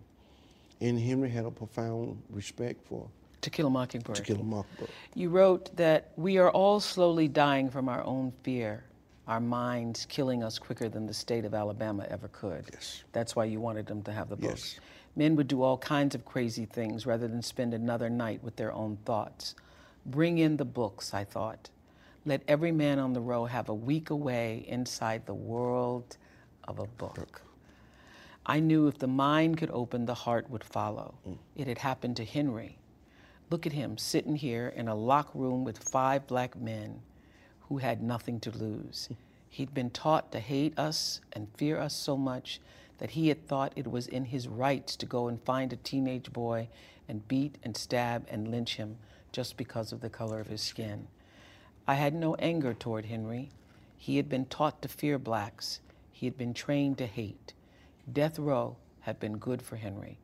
And 0.82 1.00
Henry 1.00 1.30
had 1.30 1.46
a 1.46 1.52
profound 1.52 2.22
respect 2.30 2.86
for 2.88 3.08
To 3.42 3.50
Kill 3.50 3.68
a 3.68 3.70
Mockingbird. 3.70 4.16
To 4.16 4.22
Kill 4.24 4.40
a 4.40 4.44
Mockingbird. 4.44 4.90
You 5.14 5.30
wrote 5.30 5.76
that 5.78 6.12
we 6.16 6.40
are 6.40 6.50
all 6.50 6.80
slowly 6.80 7.28
dying 7.28 7.70
from 7.70 7.88
our 7.88 8.04
own 8.04 8.34
fear, 8.44 8.84
our 9.28 9.40
minds 9.40 10.06
killing 10.10 10.44
us 10.44 10.58
quicker 10.58 10.90
than 10.90 11.06
the 11.06 11.14
state 11.14 11.46
of 11.46 11.54
Alabama 11.54 12.06
ever 12.10 12.28
could. 12.30 12.66
Yes. 12.74 13.04
That's 13.12 13.36
why 13.36 13.46
you 13.46 13.60
wanted 13.60 13.86
them 13.86 14.02
to 14.04 14.12
have 14.12 14.30
the 14.30 14.36
book. 14.36 14.52
Yes. 14.52 14.80
Men 15.16 15.36
would 15.36 15.48
do 15.48 15.62
all 15.62 15.78
kinds 15.78 16.16
of 16.16 16.26
crazy 16.26 16.66
things 16.66 17.06
rather 17.06 17.28
than 17.28 17.42
spend 17.42 17.74
another 17.74 18.10
night 18.10 18.44
with 18.44 18.56
their 18.56 18.74
own 18.74 18.98
thoughts. 19.06 19.56
Bring 20.06 20.40
in 20.40 20.58
the 20.58 20.66
books, 20.66 21.14
I 21.14 21.26
thought. 21.26 21.70
Let 22.26 22.42
every 22.48 22.72
man 22.72 22.98
on 22.98 23.14
the 23.14 23.22
row 23.22 23.46
have 23.46 23.70
a 23.70 23.74
week 23.74 24.10
away 24.10 24.66
inside 24.68 25.26
the 25.26 25.34
world 25.34 26.18
of 26.68 26.80
a 26.80 26.86
book. 26.86 27.42
I 28.46 28.60
knew 28.60 28.88
if 28.88 28.98
the 28.98 29.08
mind 29.08 29.58
could 29.58 29.70
open, 29.72 30.06
the 30.06 30.14
heart 30.14 30.50
would 30.50 30.64
follow. 30.64 31.16
Mm. 31.28 31.38
It 31.56 31.68
had 31.68 31.78
happened 31.80 32.18
to 32.18 32.26
Henry. 32.26 32.78
Look 33.50 33.66
at 33.66 33.74
him 33.74 33.98
sitting 33.98 34.36
here 34.36 34.70
in 34.70 34.88
a 34.88 34.96
locked 34.96 35.36
room 35.36 35.64
with 35.64 35.78
five 35.78 36.26
black 36.26 36.56
men 36.56 37.02
who 37.68 37.78
had 37.78 38.02
nothing 38.02 38.40
to 38.40 38.52
lose. 38.52 39.08
Hmm. 39.08 39.14
He'd 39.50 39.74
been 39.74 39.90
taught 39.90 40.32
to 40.32 40.40
hate 40.40 40.78
us 40.80 41.20
and 41.34 41.50
fear 41.56 41.78
us 41.78 41.94
so 41.94 42.16
much 42.16 42.62
that 43.00 43.12
he 43.12 43.28
had 43.28 43.46
thought 43.46 43.74
it 43.76 43.92
was 43.92 44.08
in 44.08 44.26
his 44.26 44.48
rights 44.48 44.96
to 44.96 45.06
go 45.06 45.28
and 45.28 45.42
find 45.44 45.74
a 45.74 45.78
teenage 45.78 46.32
boy 46.32 46.70
and 47.08 47.28
beat 47.28 47.58
and 47.64 47.76
stab 47.76 48.26
and 48.30 48.48
lynch 48.48 48.78
him 48.78 48.98
just 49.32 49.58
because 49.58 49.92
of 49.92 50.02
the 50.02 50.10
color 50.10 50.40
of 50.40 50.48
his 50.48 50.62
skin. 50.62 51.08
I 51.88 51.96
had 51.96 52.14
no 52.14 52.36
anger 52.36 52.74
toward 52.74 53.06
Henry. 53.06 53.50
He 53.98 54.18
had 54.18 54.30
been 54.30 54.46
taught 54.46 54.82
to 54.82 54.88
fear 54.88 55.20
blacks. 55.20 55.82
He 56.12 56.26
had 56.26 56.38
been 56.38 56.54
trained 56.54 56.98
to 57.00 57.08
hate. 57.08 57.54
Death 58.12 58.40
row 58.40 58.78
had 59.02 59.20
been 59.20 59.38
good 59.38 59.62
for 59.62 59.76
Henry. 59.76 60.18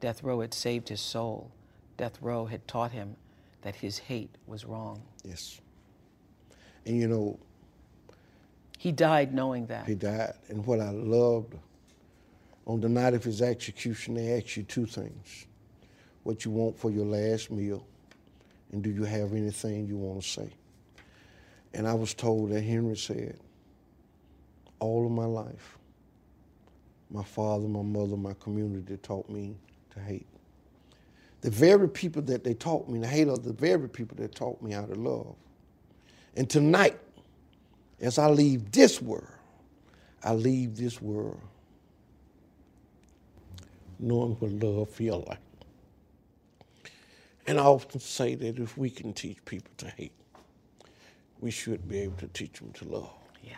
Death 0.00 0.22
row 0.22 0.40
had 0.40 0.54
saved 0.54 0.88
his 0.88 1.00
soul. 1.00 1.50
Death 1.96 2.18
row 2.20 2.46
had 2.46 2.66
taught 2.68 2.92
him 2.92 3.16
that 3.62 3.76
his 3.76 3.98
hate 3.98 4.34
was 4.46 4.64
wrong. 4.64 5.02
Yes. 5.24 5.60
And 6.86 6.96
you 6.96 7.08
know, 7.08 7.38
He 8.78 8.92
died 8.92 9.34
knowing 9.34 9.66
that. 9.66 9.86
he 9.86 9.94
died. 9.94 10.34
And 10.48 10.64
what 10.64 10.80
I 10.80 10.90
loved, 10.90 11.54
on 12.66 12.80
the 12.80 12.88
night 12.88 13.14
of 13.14 13.24
his 13.24 13.42
execution, 13.42 14.14
they 14.14 14.38
asked 14.38 14.56
you 14.56 14.62
two 14.62 14.86
things. 14.86 15.46
What 16.22 16.44
you 16.44 16.50
want 16.50 16.78
for 16.78 16.90
your 16.90 17.06
last 17.06 17.50
meal, 17.50 17.84
and 18.72 18.82
do 18.82 18.90
you 18.90 19.04
have 19.04 19.32
anything 19.32 19.86
you 19.86 19.96
want 19.96 20.22
to 20.22 20.28
say? 20.28 20.50
And 21.74 21.88
I 21.88 21.94
was 21.94 22.12
told 22.14 22.50
that 22.50 22.60
Henry 22.62 22.96
said, 22.96 23.38
all 24.78 25.06
of 25.06 25.12
my 25.12 25.24
life, 25.24 25.77
my 27.10 27.22
father, 27.22 27.66
my 27.66 27.82
mother, 27.82 28.16
my 28.16 28.34
community 28.40 28.96
taught 28.98 29.28
me 29.28 29.56
to 29.94 30.00
hate. 30.00 30.26
The 31.40 31.50
very 31.50 31.88
people 31.88 32.22
that 32.22 32.44
they 32.44 32.54
taught 32.54 32.88
me 32.88 33.00
to 33.00 33.06
hate 33.06 33.28
are 33.28 33.36
the 33.36 33.52
very 33.52 33.88
people 33.88 34.16
that 34.18 34.34
taught 34.34 34.60
me 34.60 34.72
how 34.72 34.84
to 34.86 34.94
love. 34.94 35.34
And 36.36 36.48
tonight, 36.50 36.98
as 38.00 38.18
I 38.18 38.28
leave 38.28 38.70
this 38.72 39.00
world, 39.00 39.26
I 40.22 40.34
leave 40.34 40.76
this 40.76 41.00
world 41.00 41.40
knowing 43.98 44.32
what 44.34 44.50
love 44.52 44.90
feels 44.90 45.26
like. 45.26 45.38
And 47.46 47.58
I 47.58 47.64
often 47.64 48.00
say 48.00 48.34
that 48.34 48.58
if 48.58 48.76
we 48.76 48.90
can 48.90 49.12
teach 49.12 49.42
people 49.44 49.70
to 49.78 49.88
hate, 49.90 50.12
we 51.40 51.50
should 51.50 51.88
be 51.88 52.00
able 52.00 52.16
to 52.18 52.28
teach 52.28 52.58
them 52.58 52.72
to 52.74 52.84
love. 52.84 53.10
Yeah. 53.42 53.54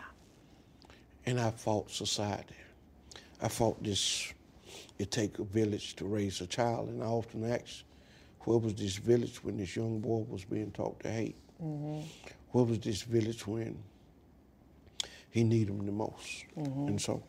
And 1.25 1.39
I 1.39 1.51
fought 1.51 1.91
society. 1.91 2.55
I 3.41 3.47
fought 3.47 3.83
this, 3.83 4.31
it 4.99 5.11
take 5.11 5.39
a 5.39 5.43
village 5.43 5.95
to 5.95 6.05
raise 6.05 6.41
a 6.41 6.47
child. 6.47 6.89
And 6.89 7.01
I 7.01 7.07
often 7.07 7.49
ask, 7.51 7.83
where 8.41 8.57
was 8.57 8.75
this 8.75 8.97
village 8.97 9.43
when 9.43 9.57
this 9.57 9.75
young 9.75 9.99
boy 9.99 10.25
was 10.29 10.45
being 10.45 10.71
taught 10.71 10.99
to 11.01 11.09
hate? 11.09 11.35
Mm-hmm. 11.61 12.07
Where 12.51 12.65
was 12.65 12.79
this 12.79 13.01
village 13.01 13.45
when 13.47 13.77
he 15.29 15.43
needed 15.43 15.69
them 15.69 15.85
the 15.85 15.91
most? 15.91 16.45
Mm-hmm. 16.57 16.87
And 16.87 17.01
so 17.01 17.23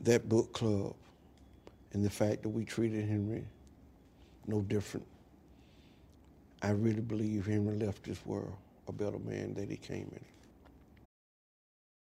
that 0.00 0.28
book 0.28 0.52
club 0.52 0.94
and 1.92 2.04
the 2.04 2.10
fact 2.10 2.42
that 2.42 2.48
we 2.48 2.64
treated 2.64 3.08
Henry 3.08 3.44
no 4.46 4.60
different, 4.60 5.06
I 6.62 6.70
really 6.70 7.00
believe 7.00 7.46
Henry 7.46 7.76
left 7.76 8.04
this 8.04 8.24
world 8.26 8.54
a 8.88 8.92
better 8.92 9.18
man 9.18 9.54
than 9.54 9.68
he 9.70 9.76
came 9.76 10.10
in. 10.12 10.24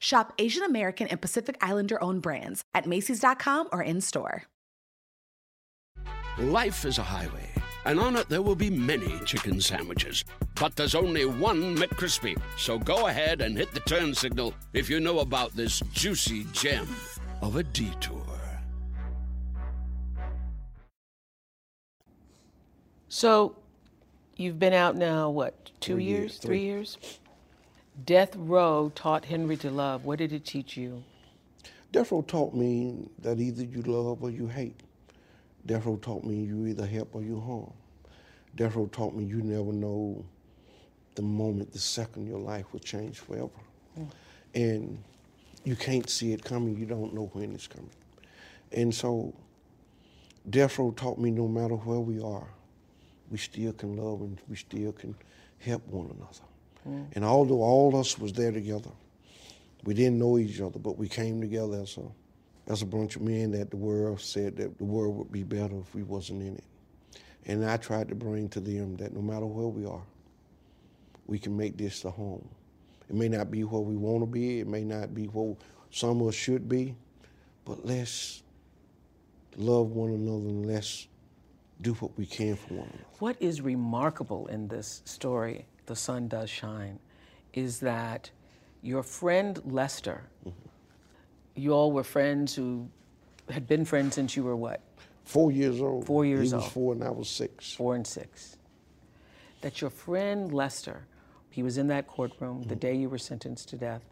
Shop 0.00 0.32
Asian 0.38 0.64
American 0.64 1.06
and 1.08 1.20
Pacific 1.20 1.56
Islander 1.60 2.02
owned 2.02 2.22
brands 2.22 2.64
at 2.74 2.86
Macy's.com 2.86 3.68
or 3.70 3.82
in 3.82 4.00
store. 4.00 4.44
Life 6.38 6.86
is 6.86 6.96
a 6.96 7.02
highway, 7.02 7.50
and 7.84 8.00
on 8.00 8.16
it 8.16 8.28
there 8.30 8.40
will 8.40 8.56
be 8.56 8.70
many 8.70 9.18
chicken 9.26 9.60
sandwiches. 9.60 10.24
But 10.54 10.74
there's 10.74 10.94
only 10.94 11.26
one 11.26 11.76
McCrispy. 11.76 12.40
So 12.56 12.78
go 12.78 13.08
ahead 13.08 13.42
and 13.42 13.56
hit 13.58 13.72
the 13.72 13.80
turn 13.80 14.14
signal 14.14 14.54
if 14.72 14.88
you 14.88 15.00
know 15.00 15.18
about 15.18 15.52
this 15.52 15.80
juicy 15.92 16.46
gem 16.52 16.88
of 17.42 17.56
a 17.56 17.62
detour. 17.62 18.24
So 23.08 23.54
you've 24.36 24.58
been 24.58 24.72
out 24.72 24.96
now, 24.96 25.28
what, 25.28 25.70
two 25.80 25.94
Three 25.96 26.04
years, 26.04 26.20
years, 26.20 26.38
three 26.38 26.48
three. 26.48 26.64
years? 26.64 26.98
Death 28.04 28.36
Row 28.36 28.92
taught 28.94 29.24
Henry 29.24 29.56
to 29.58 29.70
love. 29.70 30.04
What 30.04 30.18
did 30.18 30.32
it 30.32 30.44
teach 30.44 30.76
you? 30.76 31.02
Death 31.92 32.12
Row 32.12 32.22
taught 32.22 32.54
me 32.54 33.08
that 33.18 33.40
either 33.40 33.64
you 33.64 33.82
love 33.82 34.22
or 34.22 34.30
you 34.30 34.46
hate. 34.46 34.80
Death 35.66 35.86
Row 35.86 35.96
taught 35.96 36.24
me 36.24 36.36
you 36.36 36.66
either 36.66 36.86
help 36.86 37.14
or 37.14 37.22
you 37.22 37.40
harm. 37.40 37.72
Death 38.54 38.76
Row 38.76 38.86
taught 38.86 39.14
me 39.14 39.24
you 39.24 39.42
never 39.42 39.72
know 39.72 40.24
the 41.16 41.22
moment, 41.22 41.72
the 41.72 41.78
second 41.78 42.26
your 42.26 42.38
life 42.38 42.66
will 42.72 42.80
change 42.80 43.18
forever. 43.18 43.48
Hmm. 43.96 44.04
And 44.54 45.02
you 45.64 45.76
can't 45.76 46.08
see 46.08 46.32
it 46.32 46.44
coming, 46.44 46.76
you 46.76 46.86
don't 46.86 47.12
know 47.12 47.28
when 47.32 47.52
it's 47.54 47.66
coming. 47.66 47.90
And 48.72 48.94
so 48.94 49.34
Death 50.48 50.78
Row 50.78 50.92
taught 50.92 51.18
me 51.18 51.30
no 51.30 51.48
matter 51.48 51.74
where 51.74 52.00
we 52.00 52.22
are, 52.22 52.46
we 53.30 53.38
still 53.38 53.72
can 53.72 53.96
love 53.96 54.20
and 54.20 54.38
we 54.48 54.56
still 54.56 54.92
can 54.92 55.14
help 55.58 55.86
one 55.88 56.06
another. 56.06 56.49
Mm. 56.90 57.06
And 57.14 57.24
although 57.24 57.62
all 57.62 57.88
of 57.88 57.94
us 57.94 58.18
was 58.18 58.32
there 58.32 58.52
together, 58.52 58.90
we 59.84 59.94
didn't 59.94 60.18
know 60.18 60.38
each 60.38 60.60
other, 60.60 60.78
but 60.78 60.98
we 60.98 61.08
came 61.08 61.40
together 61.40 61.80
as 61.80 61.96
a, 61.96 62.70
as 62.70 62.82
a 62.82 62.86
bunch 62.86 63.16
of 63.16 63.22
men 63.22 63.52
that 63.52 63.70
the 63.70 63.76
world 63.76 64.20
said 64.20 64.56
that 64.56 64.76
the 64.78 64.84
world 64.84 65.16
would 65.16 65.32
be 65.32 65.42
better 65.42 65.78
if 65.78 65.94
we 65.94 66.02
wasn't 66.02 66.42
in 66.42 66.56
it. 66.56 66.64
And 67.46 67.64
I 67.64 67.76
tried 67.78 68.08
to 68.08 68.14
bring 68.14 68.48
to 68.50 68.60
them 68.60 68.96
that 68.96 69.14
no 69.14 69.22
matter 69.22 69.46
where 69.46 69.68
we 69.68 69.86
are, 69.86 70.02
we 71.26 71.38
can 71.38 71.56
make 71.56 71.76
this 71.76 72.00
the 72.00 72.10
home. 72.10 72.46
It 73.08 73.16
may 73.16 73.28
not 73.28 73.50
be 73.50 73.64
where 73.64 73.80
we 73.80 73.96
want 73.96 74.22
to 74.22 74.26
be, 74.26 74.60
it 74.60 74.66
may 74.66 74.84
not 74.84 75.14
be 75.14 75.24
where 75.26 75.56
some 75.90 76.20
of 76.20 76.28
us 76.28 76.34
should 76.34 76.68
be, 76.68 76.94
but 77.64 77.84
let's 77.84 78.42
love 79.56 79.90
one 79.90 80.10
another 80.10 80.48
and 80.48 80.66
let's 80.66 81.08
do 81.80 81.94
what 81.94 82.16
we 82.18 82.26
can 82.26 82.56
for 82.56 82.74
one 82.74 82.88
another. 82.88 83.04
What 83.18 83.36
is 83.40 83.60
remarkable 83.60 84.46
in 84.48 84.68
this 84.68 85.02
story, 85.04 85.66
The 85.90 85.96
Sun 85.96 86.28
Does 86.28 86.48
Shine, 86.48 87.00
is 87.52 87.80
that 87.80 88.30
your 88.80 89.02
friend 89.02 89.60
Lester, 89.64 90.22
mm-hmm. 90.46 90.56
you 91.56 91.72
all 91.72 91.90
were 91.90 92.04
friends 92.04 92.54
who 92.54 92.88
had 93.48 93.66
been 93.66 93.84
friends 93.84 94.14
since 94.14 94.36
you 94.36 94.44
were 94.44 94.54
what, 94.54 94.82
Four 95.24 95.50
years 95.50 95.80
old. 95.80 96.06
Four 96.06 96.24
years 96.24 96.50
He 96.50 96.54
was 96.54 96.62
old. 96.62 96.72
four 96.72 96.92
and 96.92 97.02
I 97.02 97.10
was 97.10 97.28
six. 97.28 97.72
four 97.72 97.96
and 97.96 98.06
six? 98.06 98.56
That 99.62 99.80
your 99.80 99.90
friend 99.90 100.54
Lester, 100.54 101.06
he 101.50 101.64
was 101.64 101.76
in 101.76 101.88
that 101.88 102.06
courtroom 102.06 102.62
the 102.62 102.68
mm-hmm. 102.68 102.78
day 102.78 102.94
you 102.94 103.08
were 103.08 103.18
sentenced 103.18 103.68
to 103.70 103.76
death, 103.76 104.04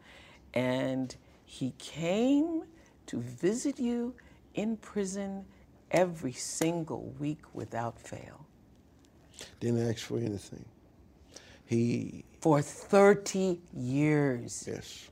and 0.55 1.15
he 1.45 1.75
came 1.79 2.65
to 3.07 3.21
visit 3.21 3.79
you 3.79 4.15
in 4.55 4.77
prison 4.79 5.45
every 5.93 6.33
single 6.33 7.15
week 7.21 7.43
without 7.55 7.97
fail 8.01 8.47
Didn't 9.61 9.89
ask 9.89 10.01
for 10.01 10.19
anything. 10.19 10.65
He, 11.69 12.25
for 12.41 12.63
30 12.63 13.61
years. 13.77 14.65
yes. 14.67 15.11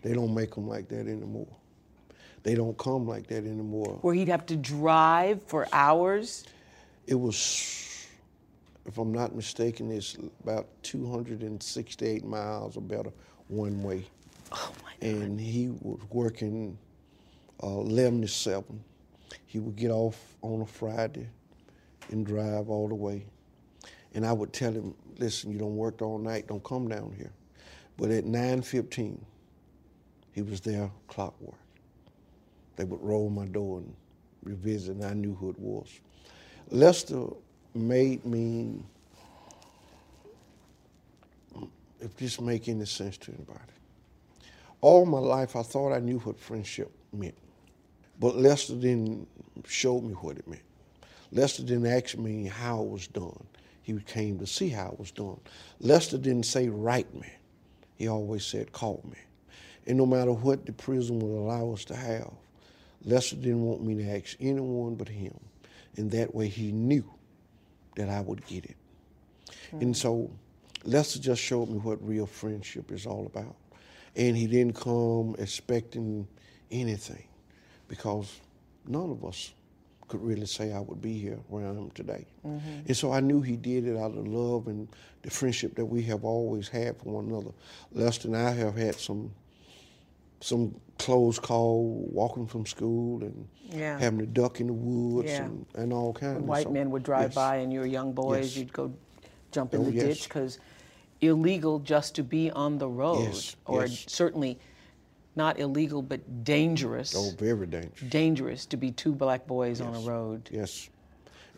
They 0.00 0.14
don't 0.14 0.34
make 0.34 0.54
them 0.54 0.66
like 0.66 0.88
that 0.88 1.06
anymore. 1.06 1.46
They 2.42 2.54
don't 2.54 2.76
come 2.78 3.06
like 3.06 3.26
that 3.26 3.44
anymore. 3.44 3.98
where 4.00 4.14
he'd 4.14 4.28
have 4.28 4.46
to 4.46 4.56
drive 4.56 5.42
for 5.44 5.68
hours. 5.72 6.44
It 7.06 7.14
was, 7.14 8.06
if 8.86 8.96
I'm 8.96 9.12
not 9.12 9.34
mistaken, 9.34 9.92
it's 9.92 10.16
about 10.42 10.66
268 10.82 12.24
miles 12.24 12.76
or 12.78 12.80
better 12.80 13.12
one 13.48 13.82
way. 13.82 14.06
Oh 14.50 14.72
my 14.82 14.92
God. 15.08 15.20
and 15.20 15.38
he 15.38 15.68
was 15.82 16.00
working 16.10 16.78
uh, 17.62 17.66
11 17.66 18.22
to 18.22 18.28
7. 18.28 18.82
He 19.46 19.58
would 19.60 19.76
get 19.76 19.90
off 19.90 20.18
on 20.40 20.62
a 20.62 20.66
Friday 20.66 21.28
and 22.10 22.24
drive 22.26 22.70
all 22.70 22.88
the 22.88 22.94
way. 22.94 23.26
And 24.14 24.26
I 24.26 24.32
would 24.32 24.52
tell 24.52 24.72
him, 24.72 24.94
listen, 25.18 25.52
you 25.52 25.58
don't 25.58 25.76
work 25.76 26.02
all 26.02 26.18
night, 26.18 26.48
don't 26.48 26.62
come 26.64 26.88
down 26.88 27.14
here. 27.16 27.32
But 27.96 28.10
at 28.10 28.24
9.15, 28.24 29.18
he 30.32 30.42
was 30.42 30.60
there 30.60 30.90
clockwork. 31.08 31.54
They 32.76 32.84
would 32.84 33.02
roll 33.02 33.28
my 33.30 33.46
door 33.46 33.78
and 33.78 33.94
revisit, 34.42 34.96
and 34.96 35.04
I 35.04 35.12
knew 35.14 35.34
who 35.34 35.50
it 35.50 35.58
was. 35.58 35.88
Lester 36.70 37.26
made 37.74 38.24
me, 38.24 38.82
if 42.00 42.16
this 42.16 42.40
make 42.40 42.68
any 42.68 42.86
sense 42.86 43.16
to 43.18 43.32
anybody, 43.32 43.60
all 44.80 45.06
my 45.06 45.18
life 45.18 45.54
I 45.54 45.62
thought 45.62 45.92
I 45.92 46.00
knew 46.00 46.18
what 46.20 46.38
friendship 46.38 46.90
meant. 47.12 47.36
But 48.18 48.36
Lester 48.36 48.74
didn't 48.74 49.28
show 49.66 50.00
me 50.00 50.14
what 50.14 50.38
it 50.38 50.48
meant. 50.48 50.62
Lester 51.30 51.62
didn't 51.62 51.86
ask 51.86 52.16
me 52.16 52.46
how 52.46 52.82
it 52.82 52.88
was 52.88 53.06
done. 53.06 53.46
He 53.82 53.98
came 54.00 54.38
to 54.38 54.46
see 54.46 54.68
how 54.68 54.90
it 54.92 54.98
was 54.98 55.10
done. 55.10 55.40
Lester 55.80 56.18
didn't 56.18 56.46
say 56.46 56.68
write 56.68 57.12
me. 57.14 57.28
He 57.96 58.08
always 58.08 58.44
said 58.44 58.72
call 58.72 59.04
me. 59.10 59.18
And 59.86 59.98
no 59.98 60.06
matter 60.06 60.32
what 60.32 60.64
the 60.64 60.72
prison 60.72 61.18
would 61.18 61.36
allow 61.36 61.72
us 61.72 61.84
to 61.86 61.96
have, 61.96 62.30
Lester 63.04 63.36
didn't 63.36 63.62
want 63.62 63.82
me 63.82 63.96
to 63.96 64.16
ask 64.16 64.36
anyone 64.40 64.94
but 64.94 65.08
him. 65.08 65.38
And 65.96 66.10
that 66.12 66.34
way 66.34 66.48
he 66.48 66.70
knew 66.70 67.04
that 67.96 68.08
I 68.08 68.20
would 68.20 68.46
get 68.46 68.64
it. 68.64 68.76
And 69.72 69.82
hmm. 69.82 69.92
so 69.92 70.30
Lester 70.84 71.18
just 71.18 71.42
showed 71.42 71.68
me 71.68 71.78
what 71.78 72.06
real 72.06 72.26
friendship 72.26 72.92
is 72.92 73.06
all 73.06 73.26
about. 73.26 73.56
And 74.14 74.36
he 74.36 74.46
didn't 74.46 74.76
come 74.76 75.34
expecting 75.38 76.28
anything 76.70 77.24
because 77.88 78.40
none 78.86 79.10
of 79.10 79.24
us 79.24 79.52
could 80.12 80.22
really 80.22 80.44
say 80.44 80.72
I 80.74 80.80
would 80.80 81.00
be 81.00 81.18
here 81.18 81.38
where 81.48 81.64
I 81.66 81.70
am 81.70 81.90
today. 81.92 82.26
Mm-hmm. 82.46 82.68
And 82.86 82.96
so 82.96 83.12
I 83.12 83.20
knew 83.20 83.40
he 83.40 83.56
did 83.56 83.86
it 83.86 83.96
out 83.96 84.10
of 84.14 84.28
love 84.28 84.66
and 84.68 84.86
the 85.22 85.30
friendship 85.30 85.74
that 85.76 85.86
we 85.86 86.02
have 86.02 86.22
always 86.22 86.68
had 86.68 86.98
for 86.98 87.08
one 87.14 87.24
another. 87.30 87.52
Lester 87.92 88.28
and 88.28 88.36
I 88.36 88.50
have 88.50 88.76
had 88.76 88.96
some 88.96 89.32
some 90.42 90.74
close 90.98 91.38
call 91.38 92.06
walking 92.12 92.46
from 92.46 92.66
school 92.66 93.22
and 93.22 93.48
Yeah. 93.70 93.98
having 93.98 94.18
to 94.18 94.26
duck 94.26 94.60
in 94.60 94.66
the 94.66 94.72
woods 94.72 95.30
Yeah. 95.30 95.44
and, 95.44 95.64
and 95.76 95.92
all 95.92 96.12
kinds 96.12 96.34
When 96.34 96.42
of 96.42 96.48
white 96.48 96.64
so- 96.64 96.72
men 96.72 96.90
would 96.90 97.04
drive 97.04 97.30
yes. 97.30 97.34
by 97.34 97.56
and 97.56 97.72
you 97.72 97.80
were 97.80 97.86
young 97.86 98.12
boys, 98.12 98.48
Yes. 98.48 98.56
you'd 98.58 98.72
go 98.72 98.92
jump 99.52 99.72
in 99.72 99.80
Oh, 99.80 99.84
the 99.84 99.92
yes. 99.92 100.04
ditch 100.04 100.24
because 100.24 100.58
illegal 101.22 101.78
just 101.78 102.16
to 102.16 102.22
be 102.24 102.50
on 102.50 102.76
the 102.78 102.88
road, 102.88 103.32
or 103.66 103.86
certainly 103.86 104.58
not 105.36 105.58
illegal 105.58 106.02
but 106.02 106.44
dangerous. 106.44 107.14
Oh, 107.16 107.30
very 107.38 107.66
dangerous. 107.66 108.00
Dangerous 108.10 108.66
to 108.66 108.76
be 108.76 108.90
two 108.90 109.12
black 109.12 109.46
boys 109.46 109.80
on 109.80 109.94
a 109.94 110.00
road, 110.00 110.48
Yes. 110.52 110.88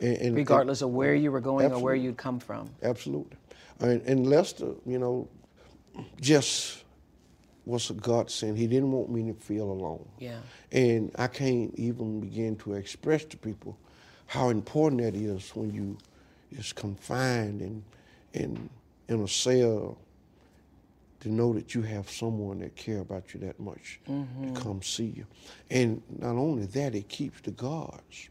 And, 0.00 0.16
and- 0.18 0.36
regardless 0.36 0.82
of 0.82 0.90
where 0.90 1.14
you 1.14 1.30
were 1.30 1.40
going 1.40 1.70
or 1.72 1.78
where 1.78 1.94
you'd 1.94 2.16
come 2.16 2.40
from. 2.40 2.68
Absolutely. 2.82 3.36
And, 3.80 4.02
and 4.02 4.26
Lester, 4.26 4.72
you 4.86 4.98
know, 4.98 5.28
just 6.20 6.84
was 7.66 7.90
a 7.90 7.94
godsend. 7.94 8.58
He 8.58 8.66
didn't 8.66 8.92
want 8.92 9.10
me 9.10 9.32
to 9.32 9.34
feel 9.40 9.70
alone. 9.70 10.06
Yeah. 10.18 10.38
And 10.72 11.10
I 11.16 11.28
can't 11.28 11.74
even 11.76 12.20
begin 12.20 12.56
to 12.56 12.74
express 12.74 13.24
to 13.26 13.36
people 13.36 13.78
how 14.26 14.50
important 14.50 15.00
that 15.02 15.14
is 15.14 15.50
when 15.54 15.72
you 15.72 15.96
is 16.52 16.72
confined 16.72 17.60
and 17.60 17.82
and 18.34 18.68
in 19.08 19.22
a 19.22 19.28
cell 19.28 19.96
to 21.24 21.32
know 21.32 21.54
that 21.54 21.74
you 21.74 21.80
have 21.80 22.10
someone 22.10 22.58
that 22.58 22.76
care 22.76 22.98
about 23.00 23.32
you 23.32 23.40
that 23.40 23.58
much 23.58 23.98
to 24.04 24.10
mm-hmm. 24.10 24.52
come 24.52 24.82
see 24.82 25.06
you. 25.06 25.26
And 25.70 26.02
not 26.18 26.36
only 26.36 26.66
that, 26.66 26.94
it 26.94 27.08
keeps 27.08 27.40
the 27.40 27.50
guards 27.50 28.28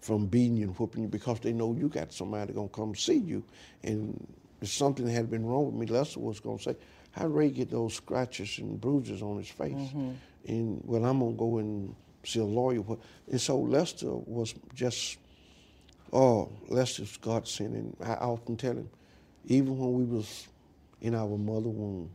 from 0.00 0.24
beating 0.26 0.56
you 0.56 0.68
and 0.68 0.78
whooping 0.78 1.02
you 1.02 1.08
because 1.08 1.40
they 1.40 1.52
know 1.52 1.74
you 1.74 1.90
got 1.90 2.10
somebody 2.10 2.54
gonna 2.54 2.68
come 2.68 2.94
see 2.94 3.18
you. 3.18 3.44
And 3.82 4.26
if 4.62 4.70
something 4.70 5.06
had 5.06 5.30
been 5.30 5.44
wrong 5.44 5.66
with 5.66 5.74
me, 5.74 5.84
Lester 5.86 6.20
was 6.20 6.40
gonna 6.40 6.58
say, 6.58 6.74
How'd 7.10 7.34
Ray 7.34 7.50
get 7.50 7.70
those 7.70 7.92
scratches 7.92 8.58
and 8.58 8.80
bruises 8.80 9.20
on 9.20 9.36
his 9.36 9.50
face? 9.50 9.74
Mm-hmm. 9.74 10.12
And 10.46 10.80
well, 10.86 11.04
I'm 11.04 11.18
gonna 11.18 11.32
go 11.32 11.58
and 11.58 11.94
see 12.24 12.40
a 12.40 12.44
lawyer. 12.44 12.82
And 13.30 13.38
so 13.38 13.58
Lester 13.58 14.10
was 14.10 14.54
just, 14.74 15.18
oh, 16.14 16.50
Lester's 16.70 17.18
godsend. 17.18 17.74
And 17.74 17.96
I 18.02 18.14
often 18.14 18.56
tell 18.56 18.72
him, 18.72 18.88
even 19.44 19.76
when 19.76 19.92
we 19.92 20.04
was 20.04 20.48
in 21.00 21.14
our 21.14 21.36
mother 21.38 21.68
womb, 21.68 22.10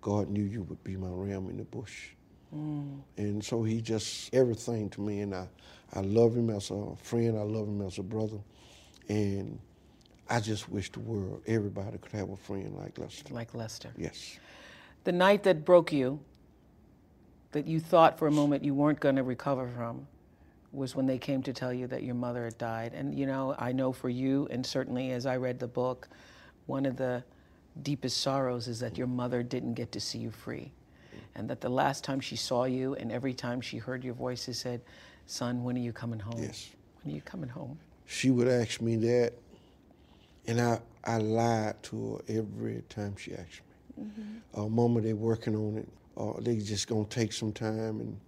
God 0.00 0.28
knew 0.28 0.42
you 0.42 0.62
would 0.62 0.82
be 0.84 0.96
my 0.96 1.08
ram 1.08 1.48
in 1.50 1.56
the 1.56 1.64
bush. 1.64 2.10
Mm. 2.54 3.00
And 3.16 3.44
so 3.44 3.62
he 3.62 3.80
just 3.80 4.32
everything 4.34 4.88
to 4.90 5.00
me, 5.00 5.20
and 5.20 5.34
I, 5.34 5.48
I 5.92 6.00
love 6.00 6.36
him 6.36 6.50
as 6.50 6.70
a 6.70 6.94
friend. 7.02 7.36
I 7.36 7.42
love 7.42 7.66
him 7.66 7.82
as 7.82 7.98
a 7.98 8.02
brother, 8.02 8.38
and 9.08 9.58
I 10.28 10.40
just 10.40 10.68
wish 10.68 10.90
the 10.92 11.00
world 11.00 11.42
everybody 11.46 11.98
could 11.98 12.12
have 12.12 12.30
a 12.30 12.36
friend 12.36 12.74
like 12.76 12.98
Lester. 12.98 13.34
Like 13.34 13.54
Lester. 13.54 13.92
Yes, 13.96 14.38
The 15.04 15.12
night 15.12 15.42
that 15.44 15.64
broke 15.64 15.92
you, 15.92 16.20
that 17.52 17.66
you 17.66 17.80
thought 17.80 18.18
for 18.18 18.28
a 18.28 18.32
moment 18.32 18.64
you 18.64 18.74
weren't 18.74 19.00
going 19.00 19.16
to 19.16 19.22
recover 19.22 19.68
from, 19.76 20.06
was 20.72 20.94
when 20.94 21.06
they 21.06 21.18
came 21.18 21.42
to 21.42 21.52
tell 21.52 21.72
you 21.72 21.86
that 21.86 22.02
your 22.02 22.14
mother 22.14 22.44
had 22.44 22.58
died. 22.58 22.92
And 22.94 23.14
you 23.18 23.26
know, 23.26 23.54
I 23.58 23.72
know 23.72 23.92
for 23.92 24.08
you, 24.08 24.46
and 24.50 24.64
certainly 24.64 25.12
as 25.12 25.26
I 25.26 25.36
read 25.36 25.58
the 25.58 25.68
book, 25.68 26.08
one 26.66 26.86
of 26.86 26.96
the 26.96 27.22
deepest 27.82 28.20
sorrows 28.20 28.68
is 28.68 28.80
that 28.80 28.96
your 28.96 29.06
mother 29.06 29.42
didn't 29.42 29.74
get 29.74 29.92
to 29.92 30.00
see 30.00 30.18
you 30.18 30.30
free. 30.30 30.72
And 31.34 31.48
that 31.50 31.60
the 31.60 31.68
last 31.68 32.02
time 32.02 32.20
she 32.20 32.36
saw 32.36 32.64
you 32.64 32.94
and 32.94 33.12
every 33.12 33.34
time 33.34 33.60
she 33.60 33.76
heard 33.78 34.02
your 34.02 34.14
voice, 34.14 34.44
she 34.44 34.54
said, 34.54 34.80
Son, 35.26 35.62
when 35.64 35.76
are 35.76 35.80
you 35.80 35.92
coming 35.92 36.18
home? 36.18 36.42
Yes. 36.42 36.70
When 37.02 37.12
are 37.12 37.14
you 37.14 37.22
coming 37.22 37.50
home? 37.50 37.78
she 38.06 38.30
would 38.30 38.48
ask 38.48 38.80
me 38.80 38.96
that, 38.96 39.32
and 40.46 40.60
I 40.60 40.80
I 41.04 41.18
lied 41.18 41.82
to 41.84 42.14
her 42.14 42.38
every 42.38 42.82
time 42.88 43.16
she 43.16 43.32
asked 43.32 43.60
me. 43.96 44.04
Uh, 44.54 44.68
Mama, 44.68 45.00
they're 45.00 45.16
working 45.16 45.54
on 45.54 45.78
it. 45.78 45.88
uh, 46.16 46.40
they 46.40 46.56
just 46.58 46.86
gonna 46.88 47.04
take 47.04 47.32
some 47.32 47.52
time 47.52 48.00
and 48.00 48.20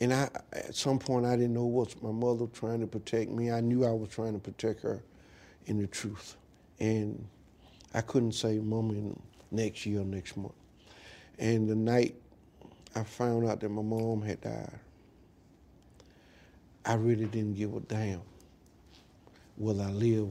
and 0.00 0.12
I 0.14 0.28
at 0.52 0.74
some 0.74 0.98
point 0.98 1.26
I 1.26 1.36
didn't 1.36 1.54
know 1.54 1.66
was 1.66 2.00
my 2.02 2.12
mother 2.12 2.46
trying 2.46 2.80
to 2.80 2.86
protect 2.86 3.30
me. 3.30 3.50
I 3.50 3.60
knew 3.60 3.84
I 3.84 3.90
was 3.90 4.08
trying 4.08 4.32
to 4.32 4.38
protect 4.38 4.82
her 4.82 5.02
in 5.66 5.78
the 5.78 5.86
truth, 5.86 6.36
and 6.80 7.26
I 7.94 8.00
couldn't 8.02 8.32
say 8.32 8.58
mom 8.58 9.18
next 9.50 9.86
year, 9.86 10.04
next 10.04 10.36
month. 10.36 10.52
And 11.38 11.68
the 11.68 11.74
night 11.74 12.14
I 12.94 13.02
found 13.04 13.46
out 13.48 13.60
that 13.60 13.68
my 13.68 13.82
mom 13.82 14.22
had 14.22 14.40
died, 14.40 14.78
I 16.84 16.94
really 16.94 17.26
didn't 17.26 17.54
give 17.54 17.74
a 17.74 17.80
damn 17.80 18.22
will 19.56 19.82
I 19.82 19.90
live 19.90 20.28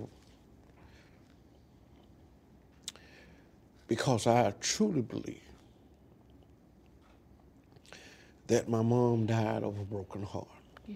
because 3.88 4.28
I 4.28 4.54
truly 4.60 5.02
believe 5.02 5.42
that 8.48 8.70
my 8.70 8.82
mom 8.82 9.26
died 9.26 9.64
of 9.64 9.78
a 9.78 9.84
broken 9.84 10.24
heart. 10.24 10.48
Yeah. 10.88 10.96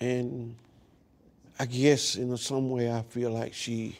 And 0.00 0.56
I 1.58 1.66
guess 1.66 2.16
in 2.16 2.34
some 2.36 2.70
way 2.70 2.90
I 2.90 3.02
feel 3.02 3.30
like 3.30 3.54
she, 3.54 3.98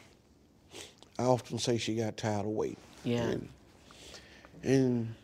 I 1.19 1.23
often 1.23 1.59
say 1.59 1.77
she 1.77 1.95
got 1.95 2.17
tired 2.17 2.41
of 2.45 2.51
waiting. 2.51 2.77
Yeah. 3.03 3.21
And, 3.23 3.49
and 4.63 5.15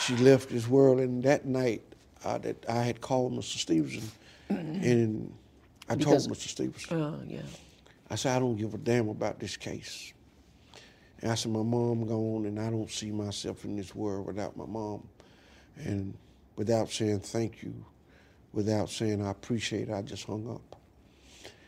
she 0.00 0.16
left 0.16 0.48
this 0.48 0.66
world, 0.68 1.00
and 1.00 1.22
that 1.22 1.46
night 1.46 1.82
uh, 2.24 2.38
that 2.38 2.64
I 2.68 2.82
had 2.82 3.00
called 3.00 3.32
Mr. 3.32 3.58
Stevenson, 3.58 4.10
and 4.48 5.32
I 5.88 5.94
Because- 5.94 6.26
told 6.26 6.36
Mr. 6.38 6.48
Stevenson, 6.48 7.00
Oh, 7.00 7.20
yeah. 7.26 7.42
I 8.10 8.16
said, 8.16 8.36
I 8.36 8.38
don't 8.38 8.56
give 8.56 8.74
a 8.74 8.78
damn 8.78 9.08
about 9.08 9.38
this 9.40 9.56
case. 9.56 10.12
And 11.20 11.30
I 11.32 11.34
said, 11.36 11.52
my 11.52 11.62
mom 11.62 12.06
gone, 12.06 12.44
and 12.46 12.60
I 12.60 12.68
don't 12.70 12.90
see 12.90 13.10
myself 13.10 13.64
in 13.64 13.76
this 13.76 13.94
world 13.94 14.26
without 14.26 14.56
my 14.56 14.66
mom. 14.66 15.08
And 15.76 16.14
without 16.56 16.90
saying 16.90 17.20
thank 17.20 17.62
you, 17.62 17.74
without 18.52 18.90
saying 18.90 19.24
I 19.24 19.30
appreciate 19.30 19.88
it, 19.88 19.92
I 19.94 20.02
just 20.02 20.24
hung 20.24 20.48
up. 20.50 20.76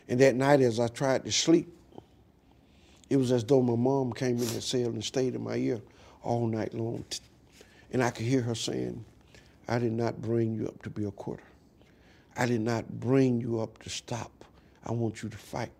And 0.08 0.20
that 0.20 0.36
night, 0.36 0.60
as 0.60 0.78
I 0.78 0.88
tried 0.88 1.24
to 1.24 1.32
sleep, 1.32 1.72
it 3.08 3.16
was 3.16 3.30
as 3.30 3.44
though 3.44 3.62
my 3.62 3.76
mom 3.76 4.12
came 4.12 4.38
in 4.38 4.46
the 4.46 4.60
cell 4.60 4.88
and 4.88 5.04
stayed 5.04 5.34
in 5.34 5.44
my 5.44 5.56
ear 5.56 5.80
all 6.22 6.46
night 6.46 6.74
long. 6.74 7.04
And 7.92 8.02
I 8.02 8.10
could 8.10 8.26
hear 8.26 8.42
her 8.42 8.54
saying, 8.54 9.04
I 9.68 9.78
did 9.78 9.92
not 9.92 10.20
bring 10.20 10.54
you 10.54 10.66
up 10.66 10.82
to 10.82 10.90
be 10.90 11.04
a 11.04 11.10
quitter. 11.10 11.42
I 12.36 12.46
did 12.46 12.60
not 12.60 13.00
bring 13.00 13.40
you 13.40 13.60
up 13.60 13.78
to 13.84 13.90
stop. 13.90 14.44
I 14.84 14.92
want 14.92 15.22
you 15.22 15.28
to 15.28 15.36
fight. 15.36 15.70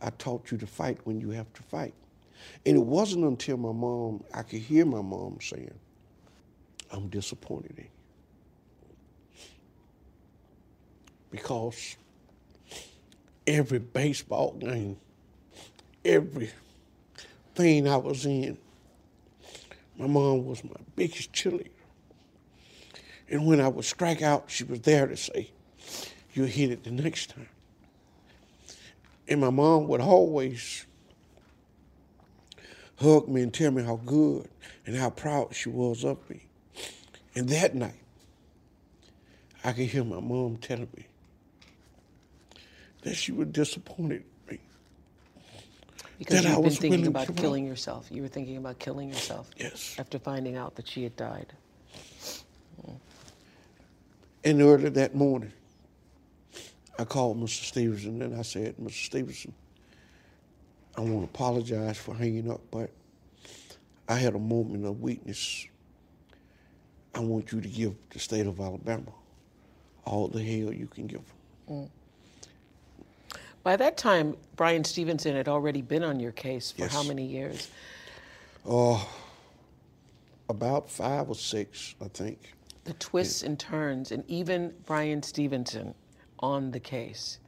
I 0.00 0.10
taught 0.10 0.50
you 0.50 0.58
to 0.58 0.66
fight 0.66 0.98
when 1.04 1.20
you 1.20 1.30
have 1.30 1.52
to 1.54 1.62
fight. 1.62 1.94
And 2.64 2.76
it 2.76 2.82
wasn't 2.82 3.24
until 3.24 3.56
my 3.56 3.72
mom, 3.72 4.22
I 4.32 4.42
could 4.42 4.60
hear 4.60 4.84
my 4.84 5.00
mom 5.02 5.38
saying, 5.40 5.74
I'm 6.92 7.08
disappointed 7.08 7.74
in 7.76 7.84
you. 7.84 7.90
Because 11.30 11.96
every 13.46 13.78
baseball 13.78 14.52
game, 14.52 14.96
every 16.04 16.50
thing 17.56 17.88
I 17.88 17.96
was 17.96 18.26
in, 18.26 18.58
my 19.98 20.06
mom 20.06 20.44
was 20.46 20.62
my 20.62 20.76
biggest 20.94 21.32
cheerleader. 21.32 21.70
And 23.28 23.46
when 23.46 23.60
I 23.60 23.68
would 23.68 23.84
strike 23.84 24.22
out, 24.22 24.44
she 24.48 24.62
was 24.62 24.80
there 24.82 25.06
to 25.06 25.16
say, 25.16 25.50
You 26.34 26.44
hit 26.44 26.70
it 26.70 26.84
the 26.84 26.90
next 26.90 27.30
time. 27.30 27.48
And 29.26 29.40
my 29.40 29.50
mom 29.50 29.88
would 29.88 30.00
always 30.00 30.86
hug 33.00 33.28
me 33.28 33.42
and 33.42 33.52
tell 33.52 33.70
me 33.70 33.82
how 33.82 33.96
good 33.96 34.48
and 34.86 34.96
how 34.96 35.10
proud 35.10 35.54
she 35.54 35.68
was 35.68 36.04
of 36.04 36.18
me. 36.30 36.42
And 37.34 37.48
that 37.48 37.74
night, 37.74 38.00
I 39.64 39.72
could 39.72 39.86
hear 39.86 40.04
my 40.04 40.20
mom 40.20 40.58
telling 40.58 40.88
me 40.96 41.06
that 43.02 43.16
she 43.16 43.32
was 43.32 43.48
disappointed. 43.48 44.24
Because 46.18 46.42
That 46.42 46.50
I 46.50 46.54
you've 46.54 46.62
been 46.64 46.72
thinking 46.72 47.06
about 47.06 47.36
killing 47.36 47.66
yourself. 47.66 48.08
You 48.10 48.22
were 48.22 48.28
thinking 48.28 48.56
about 48.56 48.78
killing 48.78 49.08
yourself. 49.08 49.50
Yes. 49.56 49.96
After 49.98 50.18
finding 50.18 50.56
out 50.56 50.74
that 50.76 50.88
she 50.88 51.02
had 51.02 51.14
died. 51.16 51.52
Mm. 52.86 52.96
And 54.44 54.62
early 54.62 54.88
that 54.90 55.14
morning, 55.14 55.52
I 56.98 57.04
called 57.04 57.38
Mr. 57.38 57.64
Stevenson 57.64 58.22
and 58.22 58.34
I 58.34 58.42
said, 58.42 58.76
Mr. 58.78 59.06
Stevenson, 59.06 59.52
I 60.96 61.02
want 61.02 61.18
to 61.18 61.24
apologize 61.24 61.98
for 61.98 62.14
hanging 62.14 62.50
up, 62.50 62.60
but 62.70 62.90
I 64.08 64.14
had 64.14 64.34
a 64.34 64.38
moment 64.38 64.86
of 64.86 65.00
weakness. 65.00 65.66
I 67.14 67.20
want 67.20 67.52
you 67.52 67.60
to 67.60 67.68
give 67.68 67.94
the 68.10 68.18
state 68.18 68.46
of 68.46 68.60
Alabama 68.60 69.12
all 70.06 70.28
the 70.28 70.42
hell 70.42 70.72
you 70.72 70.86
can 70.86 71.06
give 71.06 71.22
them. 71.66 71.76
Mm. 71.76 71.88
By 73.66 73.74
that 73.74 73.96
time, 73.96 74.36
Brian 74.54 74.84
Stevenson 74.84 75.34
had 75.34 75.48
already 75.48 75.82
been 75.82 76.04
on 76.04 76.20
your 76.20 76.30
case 76.30 76.70
for 76.70 76.86
how 76.86 77.02
many 77.02 77.26
years? 77.26 77.68
Oh, 78.64 79.10
About 80.48 80.88
five 80.88 81.28
or 81.28 81.34
six, 81.34 81.96
I 82.00 82.06
think. 82.06 82.54
The 82.84 82.92
twists 82.92 83.42
and 83.42 83.58
turns, 83.58 84.12
and 84.12 84.22
even 84.28 84.72
Brian 84.86 85.20
Stevenson 85.20 85.96
on 86.38 86.70
the 86.70 86.78
case, 86.78 87.40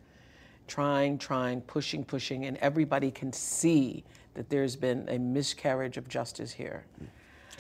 trying, 0.67 1.19
trying, 1.19 1.61
pushing, 1.61 2.05
pushing, 2.05 2.47
and 2.47 2.57
everybody 2.57 3.13
can 3.13 3.33
see 3.33 4.03
that 4.35 4.51
there's 4.51 4.75
been 4.75 5.09
a 5.09 5.19
miscarriage 5.21 5.99
of 5.99 6.09
justice 6.09 6.51
here. 6.51 6.85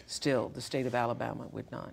Still, 0.06 0.48
the 0.48 0.60
state 0.60 0.84
of 0.86 0.96
Alabama 0.96 1.46
would 1.52 1.70
not. 1.70 1.92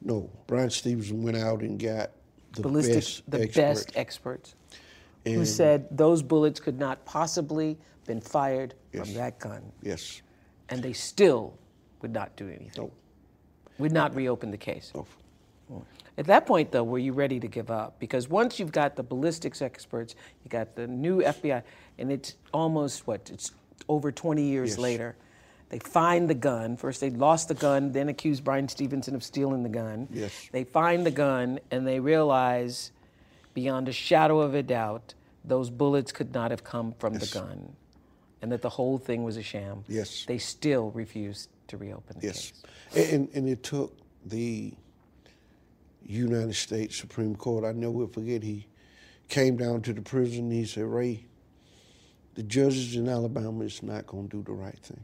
No, 0.00 0.30
Brian 0.46 0.70
Stevenson 0.70 1.22
went 1.22 1.36
out 1.36 1.60
and 1.60 1.78
got 1.78 2.12
the 2.52 2.62
Ballistic, 2.62 2.94
best 2.94 3.30
the 3.30 3.46
best 3.48 3.92
experts, 3.96 4.54
who 5.24 5.44
said 5.44 5.86
those 5.90 6.22
bullets 6.22 6.60
could 6.60 6.78
not 6.78 7.04
possibly 7.04 7.78
been 8.06 8.20
fired 8.20 8.74
Yes. 8.92 9.06
from 9.06 9.14
that 9.14 9.38
gun, 9.38 9.72
Yes. 9.82 10.20
and 10.68 10.82
they 10.82 10.92
still 10.92 11.54
would 12.02 12.12
not 12.12 12.36
do 12.36 12.48
anything. 12.48 12.70
No. 12.76 12.90
Would 13.78 13.92
not 13.92 14.14
reopen 14.14 14.50
the 14.50 14.58
case. 14.58 14.92
No. 14.94 15.06
Mm. 15.72 15.82
At 16.18 16.26
that 16.26 16.46
point, 16.46 16.70
though, 16.70 16.84
were 16.84 16.98
you 16.98 17.12
ready 17.12 17.40
to 17.40 17.48
give 17.48 17.70
up? 17.70 17.98
Because 17.98 18.28
once 18.28 18.60
you've 18.60 18.70
got 18.70 18.94
the 18.94 19.02
ballistics 19.02 19.62
experts, 19.62 20.14
you 20.44 20.48
got 20.50 20.76
the 20.76 20.86
new 20.86 21.22
FBI, 21.22 21.62
and 21.98 22.12
it's 22.12 22.34
almost 22.52 23.06
what? 23.06 23.30
It's 23.30 23.50
over 23.88 24.12
20 24.12 24.42
years 24.42 24.70
Yes. 24.72 24.78
later. 24.78 25.16
They 25.70 25.78
find 25.80 26.28
the 26.30 26.34
gun. 26.34 26.76
First, 26.76 27.00
they 27.00 27.10
lost 27.10 27.48
the 27.48 27.54
gun, 27.54 27.90
then 27.92 28.08
accused 28.08 28.44
Brian 28.44 28.68
Stevenson 28.68 29.14
of 29.16 29.24
stealing 29.24 29.62
the 29.64 29.68
gun. 29.70 30.06
Yes. 30.12 30.48
They 30.52 30.62
find 30.62 31.04
the 31.04 31.10
gun, 31.10 31.58
and 31.72 31.84
they 31.86 31.98
realize, 31.98 32.92
beyond 33.54 33.88
a 33.88 33.92
shadow 33.92 34.40
of 34.40 34.54
a 34.54 34.62
doubt, 34.62 35.14
those 35.44 35.70
bullets 35.70 36.12
could 36.12 36.34
not 36.34 36.50
have 36.50 36.64
come 36.64 36.92
from 36.98 37.14
Yes. 37.14 37.30
the 37.30 37.38
gun, 37.38 37.76
and 38.42 38.52
that 38.52 38.62
the 38.62 38.68
whole 38.70 38.98
thing 38.98 39.24
was 39.24 39.36
a 39.36 39.42
sham. 39.42 39.84
Yes. 39.88 40.24
They 40.26 40.38
still 40.38 40.90
refused 40.90 41.48
to 41.68 41.76
reopen 41.76 42.18
the 42.18 42.26
Yes. 42.26 42.52
case. 42.92 43.12
And, 43.12 43.28
and 43.34 43.48
it 43.48 43.62
took 43.62 43.96
the 44.26 44.74
United 46.06 46.54
States 46.54 46.96
Supreme 46.96 47.34
Court, 47.36 47.64
I 47.64 47.72
never 47.72 48.06
forget, 48.06 48.42
he 48.42 48.66
came 49.28 49.56
down 49.56 49.82
to 49.82 49.92
the 49.92 50.02
prison 50.02 50.44
and 50.44 50.52
he 50.52 50.64
said, 50.66 50.84
Ray, 50.84 51.24
the 52.34 52.42
judges 52.42 52.96
in 52.96 53.08
Alabama 53.08 53.64
is 53.64 53.82
not 53.82 54.06
going 54.06 54.28
to 54.28 54.36
do 54.38 54.42
the 54.42 54.52
right 54.52 54.78
thing. 54.78 55.02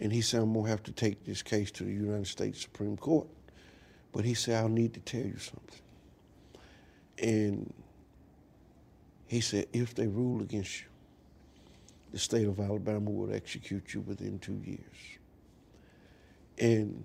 And 0.00 0.12
he 0.12 0.22
said, 0.22 0.40
I'm 0.40 0.52
going 0.52 0.64
to 0.64 0.70
have 0.70 0.82
to 0.84 0.92
take 0.92 1.24
this 1.24 1.42
case 1.42 1.70
to 1.72 1.84
the 1.84 1.92
United 1.92 2.26
States 2.26 2.62
Supreme 2.62 2.96
Court. 2.96 3.28
But 4.12 4.24
he 4.24 4.34
said, 4.34 4.56
I'll 4.62 4.68
need 4.68 4.94
to 4.94 5.00
tell 5.00 5.20
you 5.20 5.36
something. 5.38 5.78
And 7.22 7.72
he 9.26 9.40
said, 9.40 9.66
if 9.72 9.94
they 9.94 10.06
rule 10.06 10.40
against 10.42 10.80
you, 10.80 10.86
the 12.12 12.18
state 12.18 12.46
of 12.48 12.58
Alabama 12.58 13.10
will 13.10 13.32
execute 13.32 13.94
you 13.94 14.00
within 14.00 14.38
two 14.38 14.60
years. 14.64 14.80
And 16.58 17.04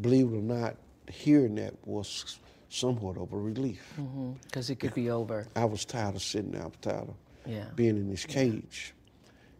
believe 0.00 0.32
it 0.32 0.36
or 0.36 0.42
not, 0.42 0.76
hearing 1.10 1.56
that 1.56 1.74
was 1.86 2.38
somewhat 2.68 3.16
of 3.16 3.32
a 3.32 3.36
relief. 3.36 3.92
Mm-hmm. 4.00 4.32
Because 4.44 4.70
it 4.70 4.76
could 4.76 4.94
be 4.94 5.10
over. 5.10 5.46
I 5.56 5.64
was 5.64 5.84
tired 5.84 6.14
of 6.16 6.22
sitting 6.22 6.52
there. 6.52 6.62
I 6.62 6.66
was 6.66 6.76
tired 6.80 7.08
of 7.08 7.14
Yeah. 7.46 7.64
being 7.74 7.96
in 7.96 8.08
this 8.10 8.24
cage. 8.24 8.94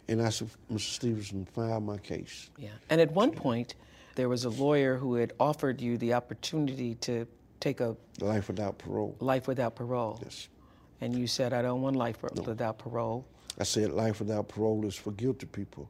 And 0.09 0.23
I 0.23 0.31
said, 0.31 0.49
Mr. 0.73 0.81
Stevenson, 0.81 1.45
file 1.45 1.81
my 1.81 1.99
case. 1.99 2.51
Yeah. 2.57 2.71
And 2.89 3.01
at 3.01 3.13
one 3.13 3.31
point, 3.31 3.75
there 4.15 4.29
was 4.29 4.45
a 4.45 4.51
lawyer 4.51 4.97
who 4.97 5.15
had 5.17 5.33
offered 5.39 5.81
you 5.81 5.99
the 5.99 6.15
opportunity 6.15 6.95
to 6.97 7.27
take 7.61 7.81
a 7.81 7.97
Life 8.21 8.49
without 8.49 8.79
parole. 8.79 9.17
life 9.21 9.47
without 9.49 9.77
parole. 9.77 10.19
Yes. 10.23 10.49
And 11.01 11.15
you 11.17 11.27
said, 11.27 11.53
I 11.53 11.63
don't 11.63 11.81
want 11.83 11.97
life 11.97 12.23
without 12.23 12.79
parole. 12.79 13.25
I 13.59 13.65
said, 13.65 13.91
life 13.93 14.21
without 14.21 14.49
parole 14.49 14.85
is 14.87 14.95
for 14.95 15.13
guilty 15.13 15.47
people. 15.47 15.89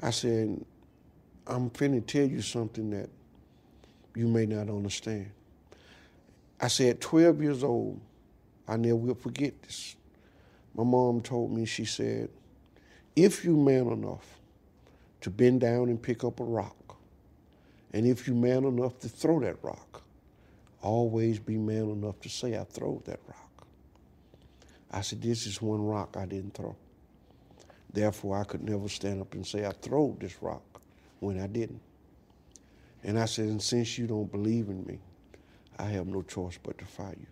I 0.00 0.10
said, 0.10 0.64
I'm 1.46 1.70
finna 1.70 2.04
tell 2.06 2.26
you 2.26 2.40
something 2.42 2.90
that 2.90 3.08
you 4.14 4.28
may 4.28 4.46
not 4.46 4.68
understand. 4.68 5.30
I 6.60 6.68
said, 6.68 7.00
12 7.00 7.42
years 7.42 7.64
old, 7.64 8.00
I 8.68 8.76
never 8.76 8.96
will 8.96 9.14
forget 9.14 9.60
this. 9.62 9.96
My 10.74 10.84
mom 10.84 11.20
told 11.20 11.52
me, 11.52 11.64
she 11.66 11.84
said, 11.84 12.30
if 13.16 13.44
you 13.44 13.56
man 13.56 13.88
enough 13.88 14.24
to 15.24 15.30
bend 15.30 15.60
down 15.60 15.88
and 15.88 16.00
pick 16.00 16.22
up 16.22 16.38
a 16.38 16.44
rock. 16.44 16.96
And 17.94 18.06
if 18.06 18.26
you're 18.26 18.36
man 18.36 18.64
enough 18.64 18.98
to 18.98 19.08
throw 19.08 19.40
that 19.40 19.56
rock, 19.62 19.93
always 20.84 21.38
be 21.38 21.56
man 21.56 21.88
enough 21.90 22.20
to 22.20 22.28
say, 22.28 22.56
I 22.58 22.64
throw 22.64 23.02
that 23.06 23.18
rock. 23.26 23.66
I 24.90 25.00
said, 25.00 25.22
This 25.22 25.46
is 25.46 25.60
one 25.60 25.84
rock 25.84 26.16
I 26.16 26.26
didn't 26.26 26.54
throw. 26.54 26.76
Therefore, 27.92 28.38
I 28.38 28.44
could 28.44 28.62
never 28.62 28.88
stand 28.88 29.20
up 29.20 29.34
and 29.34 29.46
say, 29.46 29.64
I 29.64 29.72
threw 29.72 30.16
this 30.20 30.42
rock 30.42 30.62
when 31.20 31.40
I 31.40 31.46
didn't. 31.46 31.80
And 33.02 33.18
I 33.18 33.24
said, 33.24 33.46
And 33.46 33.62
since 33.62 33.98
you 33.98 34.06
don't 34.06 34.30
believe 34.30 34.68
in 34.68 34.84
me, 34.84 34.98
I 35.78 35.84
have 35.84 36.06
no 36.06 36.22
choice 36.22 36.58
but 36.62 36.78
to 36.78 36.84
fire 36.84 37.16
you. 37.18 37.26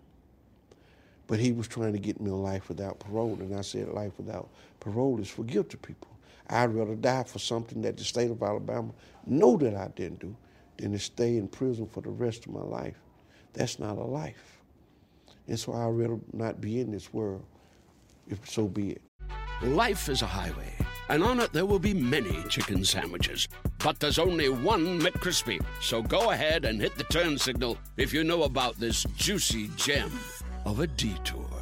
But 1.27 1.39
he 1.39 1.53
was 1.53 1.69
trying 1.69 1.93
to 1.93 1.99
get 1.99 2.21
me 2.21 2.31
a 2.31 2.35
life 2.35 2.69
without 2.69 2.99
parole, 2.99 3.39
and 3.41 3.55
I 3.55 3.61
said, 3.61 3.89
Life 3.89 4.13
without 4.17 4.49
parole 4.81 5.21
is 5.21 5.29
for 5.29 5.45
guilty 5.45 5.77
people. 5.77 6.09
I'd 6.49 6.75
rather 6.75 6.95
die 6.95 7.25
for 7.25 7.39
something 7.39 7.83
that 7.83 7.97
the 7.97 8.05
state 8.05 8.31
of 8.31 8.43
Alabama 8.43 8.93
know 9.27 9.57
that 9.59 9.75
I 9.75 9.89
didn't 9.89 10.21
do 10.21 10.35
than 10.79 10.93
to 10.93 10.99
stay 10.99 11.37
in 11.37 11.49
prison 11.49 11.87
for 11.87 12.01
the 12.01 12.11
rest 12.11 12.47
of 12.47 12.53
my 12.53 12.63
life. 12.63 12.97
That's 13.53 13.79
not 13.79 13.99
a 13.99 14.05
life. 14.05 14.61
And 15.49 15.59
so 15.59 15.73
I'd 15.73 15.89
rather 15.89 16.19
not 16.33 16.61
be 16.61 16.81
in 16.81 16.91
this 16.91 17.13
world, 17.13 17.45
if 18.29 18.49
so 18.49 18.67
be 18.67 18.91
it. 18.93 19.03
Life 19.63 20.09
is 20.09 20.23
a 20.23 20.27
highway, 20.27 20.75
and 21.09 21.23
on 21.23 21.41
it 21.41 21.53
there 21.53 21.67
will 21.67 21.79
be 21.79 21.95
many 21.95 22.43
chicken 22.49 22.85
sandwiches. 22.85 23.49
But 23.79 24.01
there's 24.01 24.19
only 24.19 24.49
one 24.49 25.01
McCrispy. 25.01 25.65
So 25.81 26.03
go 26.03 26.31
ahead 26.31 26.65
and 26.65 26.81
hit 26.81 26.97
the 26.97 27.05
turn 27.05 27.39
signal 27.39 27.79
if 27.97 28.13
you 28.13 28.25
know 28.25 28.45
about 28.45 28.79
this 28.79 29.05
juicy 29.17 29.71
gem 29.77 30.11
of 30.65 30.81
a 30.81 30.87
detour. 30.87 31.62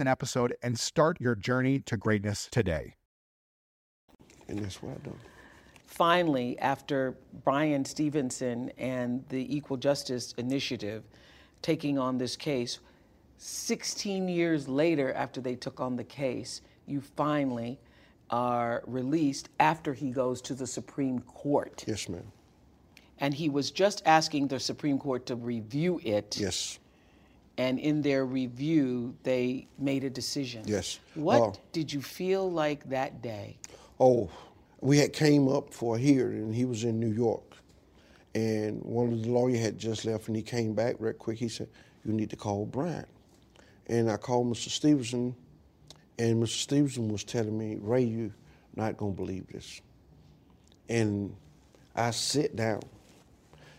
an 0.00 0.08
episode 0.08 0.56
and 0.62 0.78
start 0.78 1.20
your 1.20 1.34
journey 1.34 1.80
to 1.80 1.96
greatness 1.96 2.48
today. 2.50 2.94
And 4.48 4.58
that's 4.58 4.82
what 4.82 4.92
I 4.92 5.06
done. 5.06 5.18
Finally, 5.86 6.58
after 6.58 7.16
Brian 7.44 7.84
Stevenson 7.84 8.70
and 8.78 9.24
the 9.28 9.54
Equal 9.54 9.76
Justice 9.76 10.34
Initiative 10.38 11.04
taking 11.62 11.98
on 11.98 12.18
this 12.18 12.36
case, 12.36 12.80
16 13.38 14.28
years 14.28 14.68
later, 14.68 15.12
after 15.14 15.40
they 15.40 15.54
took 15.54 15.80
on 15.80 15.96
the 15.96 16.04
case, 16.04 16.62
you 16.86 17.00
finally 17.00 17.78
are 18.30 18.82
released 18.86 19.48
after 19.60 19.92
he 19.92 20.10
goes 20.10 20.40
to 20.42 20.54
the 20.54 20.66
Supreme 20.66 21.20
Court. 21.20 21.84
Yes, 21.86 22.08
ma'am. 22.08 22.24
And 23.18 23.32
he 23.32 23.48
was 23.48 23.70
just 23.70 24.02
asking 24.06 24.48
the 24.48 24.58
Supreme 24.58 24.98
Court 24.98 25.26
to 25.26 25.36
review 25.36 26.00
it. 26.02 26.36
Yes. 26.38 26.78
And 27.56 27.78
in 27.78 28.02
their 28.02 28.24
review, 28.26 29.14
they 29.22 29.68
made 29.78 30.02
a 30.02 30.10
decision. 30.10 30.64
Yes. 30.66 30.98
What 31.14 31.40
Uh, 31.42 31.52
did 31.72 31.92
you 31.92 32.02
feel 32.02 32.50
like 32.50 32.88
that 32.88 33.22
day? 33.22 33.58
Oh, 34.00 34.28
we 34.80 34.98
had 34.98 35.12
came 35.12 35.48
up 35.48 35.72
for 35.72 35.96
a 35.96 35.98
hearing, 35.98 36.42
and 36.42 36.54
he 36.54 36.64
was 36.64 36.82
in 36.82 36.98
New 36.98 37.12
York, 37.12 37.56
and 38.34 38.82
one 38.82 39.12
of 39.12 39.22
the 39.22 39.30
lawyer 39.30 39.56
had 39.56 39.78
just 39.78 40.04
left, 40.04 40.26
and 40.26 40.36
he 40.36 40.42
came 40.42 40.74
back 40.74 40.96
real 40.98 41.12
quick. 41.12 41.38
He 41.38 41.48
said, 41.48 41.68
"You 42.04 42.12
need 42.12 42.30
to 42.30 42.36
call 42.36 42.66
Brian," 42.66 43.06
and 43.86 44.10
I 44.10 44.16
called 44.16 44.48
Mr. 44.48 44.68
Stevenson, 44.68 45.36
and 46.18 46.42
Mr. 46.42 46.60
Stevenson 46.60 47.08
was 47.08 47.22
telling 47.22 47.56
me, 47.56 47.76
"Ray, 47.76 48.02
you 48.02 48.32
not 48.74 48.96
gonna 48.96 49.12
believe 49.12 49.46
this," 49.46 49.80
and 50.88 51.36
I 51.94 52.10
sit 52.10 52.56
down, 52.56 52.82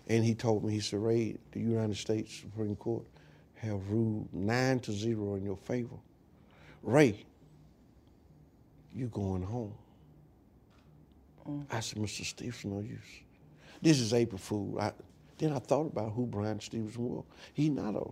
and 0.08 0.24
he 0.24 0.34
told 0.34 0.64
me, 0.64 0.72
he 0.72 0.80
said, 0.80 1.00
"Ray, 1.02 1.36
the 1.52 1.60
United 1.60 1.98
States 1.98 2.34
Supreme 2.36 2.78
Court 2.78 3.06
have 3.58 3.90
ruled 3.90 4.28
nine 4.34 4.80
to 4.82 4.92
zero 4.92 5.36
in 5.36 5.44
your 5.46 5.58
favor. 5.58 5.96
Ray, 6.84 7.26
you 8.94 9.08
going 9.08 9.44
home." 9.44 9.74
I 11.70 11.80
said, 11.80 12.00
Mr. 12.00 12.26
Stevenson, 12.26 12.72
no 12.76 12.82
use. 12.82 13.00
This 13.82 14.00
is 14.00 14.14
April 14.14 14.40
Fool. 14.40 14.80
I, 14.80 14.92
then 15.38 15.54
I 15.54 15.60
thought 15.60 15.88
about 15.88 16.14
who 16.14 16.26
Brian 16.26 16.60
Stevenson 16.60 17.04
was. 17.04 17.24
He's 17.54 17.70
not 17.70 17.96
a 17.96 18.04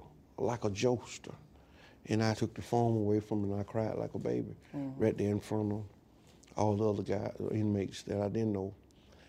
like 0.42 0.66
a 0.66 0.70
jokester. 0.70 1.34
And 2.08 2.22
I 2.24 2.34
took 2.34 2.54
the 2.54 2.62
phone 2.62 2.98
away 2.98 3.22
from 3.22 3.44
him 3.44 3.52
and 3.52 3.62
I 3.62 3.64
cried 3.64 3.96
like 3.96 4.14
a 4.14 4.20
baby 4.20 4.56
right 4.98 5.18
there 5.18 5.32
in 5.32 5.40
front 5.40 5.72
of 5.72 5.84
all 6.58 6.76
the 6.76 6.88
other 6.90 7.04
guys, 7.04 7.34
inmates 7.52 8.04
that 8.04 8.20
I 8.22 8.28
didn't 8.28 8.52
know. 8.54 8.74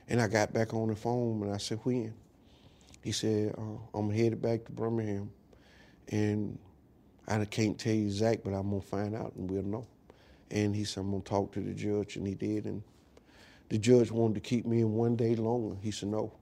And 0.09 0.21
I 0.21 0.27
got 0.27 0.53
back 0.53 0.75
on 0.75 0.89
the 0.89 0.97
phone 0.97 1.43
and 1.43 1.55
I 1.55 1.59
said, 1.59 1.79
when? 1.85 2.13
He 3.03 3.13
said, 3.13 3.55
uh, 3.57 3.99
I'm 3.99 4.11
headed 4.11 4.43
back 4.43 4.65
to 4.65 4.73
Birmingham. 4.73 5.31
And 6.09 6.59
I 7.27 7.45
can't 7.45 7.79
tell 7.79 7.93
you 7.93 8.07
exact, 8.07 8.45
but 8.45 8.53
I'm 8.53 8.71
going 8.71 8.83
to 8.83 8.87
find 8.87 9.15
out 9.15 9.33
and 9.37 9.51
we'll 9.51 9.63
know. 9.63 9.87
And 10.51 10.75
he 10.75 10.85
said, 10.85 11.01
I'm 11.01 11.21
to 11.21 11.29
talk 11.29 11.53
to 11.53 11.61
the 11.61 11.73
judge. 11.73 12.17
And 12.17 12.27
he 12.27 12.35
did. 12.35 12.67
And 12.67 12.83
the 13.69 13.79
judge 13.79 14.11
wanted 14.11 14.35
to 14.35 14.41
keep 14.41 14.67
me 14.67 14.81
in 14.81 14.93
one 14.93 15.17
day 15.17 15.35
longer. 15.35 15.77
He 15.83 15.91
said, 15.91 16.11
no, 16.11 16.33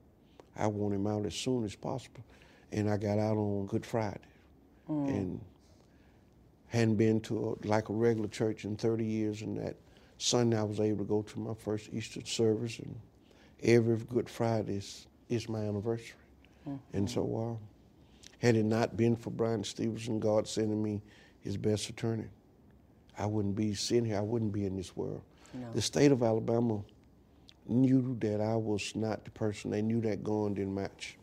I 0.57 0.67
want 0.67 0.95
him 0.95 1.07
out 1.07 1.25
as 1.25 1.35
soon 1.35 1.65
as 1.65 1.75
possible. 1.75 2.25
And 2.73 2.91
I 2.91 2.97
got 2.97 3.19
out 3.19 3.37
on 3.37 3.67
Good 3.67 3.87
Friday. 3.87 4.19
And 5.09 5.41
hadn't 6.67 6.97
been 6.97 7.21
to 7.21 7.57
a, 7.63 7.67
like 7.67 7.89
a 7.89 7.93
regular 7.93 8.29
church 8.29 8.65
in 8.65 8.77
30 8.77 9.05
years. 9.05 9.43
And 9.43 9.57
that 9.59 9.77
Sunday 10.19 10.59
I 10.59 10.63
was 10.63 10.81
able 10.81 11.05
to 11.05 11.09
go 11.09 11.23
to 11.23 11.39
my 11.39 11.55
first 11.55 11.91
Easter 11.93 12.21
service. 12.25 12.79
And 12.79 12.99
every 13.63 13.97
Good 13.99 14.29
Friday 14.29 14.77
is, 14.77 15.07
is 15.29 15.49
my 15.49 15.61
anniversary. 15.61 16.17
And 16.93 17.11
so 17.11 17.59
uh, 17.61 17.67
had 18.43 18.57
it 18.57 18.65
not 18.65 18.97
been 18.97 19.15
for 19.15 19.31
Brian 19.31 19.63
Stevenson, 19.63 20.19
God 20.19 20.49
sending 20.49 20.83
me 20.83 21.01
his 21.41 21.57
best 21.57 21.89
attorney, 21.89 22.27
I 23.17 23.25
wouldn't 23.25 23.55
be 23.55 23.73
sitting 23.73 24.05
here. 24.05 24.19
I 24.19 24.23
wouldn't 24.23 24.53
be 24.53 24.67
in 24.67 24.77
this 24.77 24.97
world. 24.97 25.23
The 25.75 25.83
state 25.83 26.11
of 26.11 26.23
Alabama 26.23 26.81
knew 27.69 28.17
that 28.21 28.41
I 28.41 28.57
was 28.57 28.97
not 28.97 29.25
the 29.25 29.31
person. 29.31 29.71
They 29.71 29.83
knew 29.83 30.01
that 30.01 30.25
gun 30.25 30.55
didn't 30.55 30.75
match. 30.75 31.19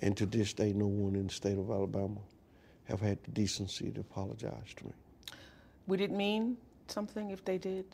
And 0.00 0.16
to 0.16 0.26
this 0.26 0.52
day, 0.52 0.72
no 0.72 0.86
one 0.86 1.16
in 1.16 1.26
the 1.26 1.32
state 1.32 1.58
of 1.58 1.70
Alabama 1.70 2.20
have 2.84 3.00
had 3.00 3.18
the 3.24 3.30
decency 3.30 3.90
to 3.90 4.00
apologize 4.00 4.74
to 4.76 4.86
me. 4.86 4.92
Would 5.86 6.02
it 6.02 6.10
mean 6.12 6.56
something 6.88 7.30
if 7.30 7.44
they 7.44 7.58
did? 7.58 7.86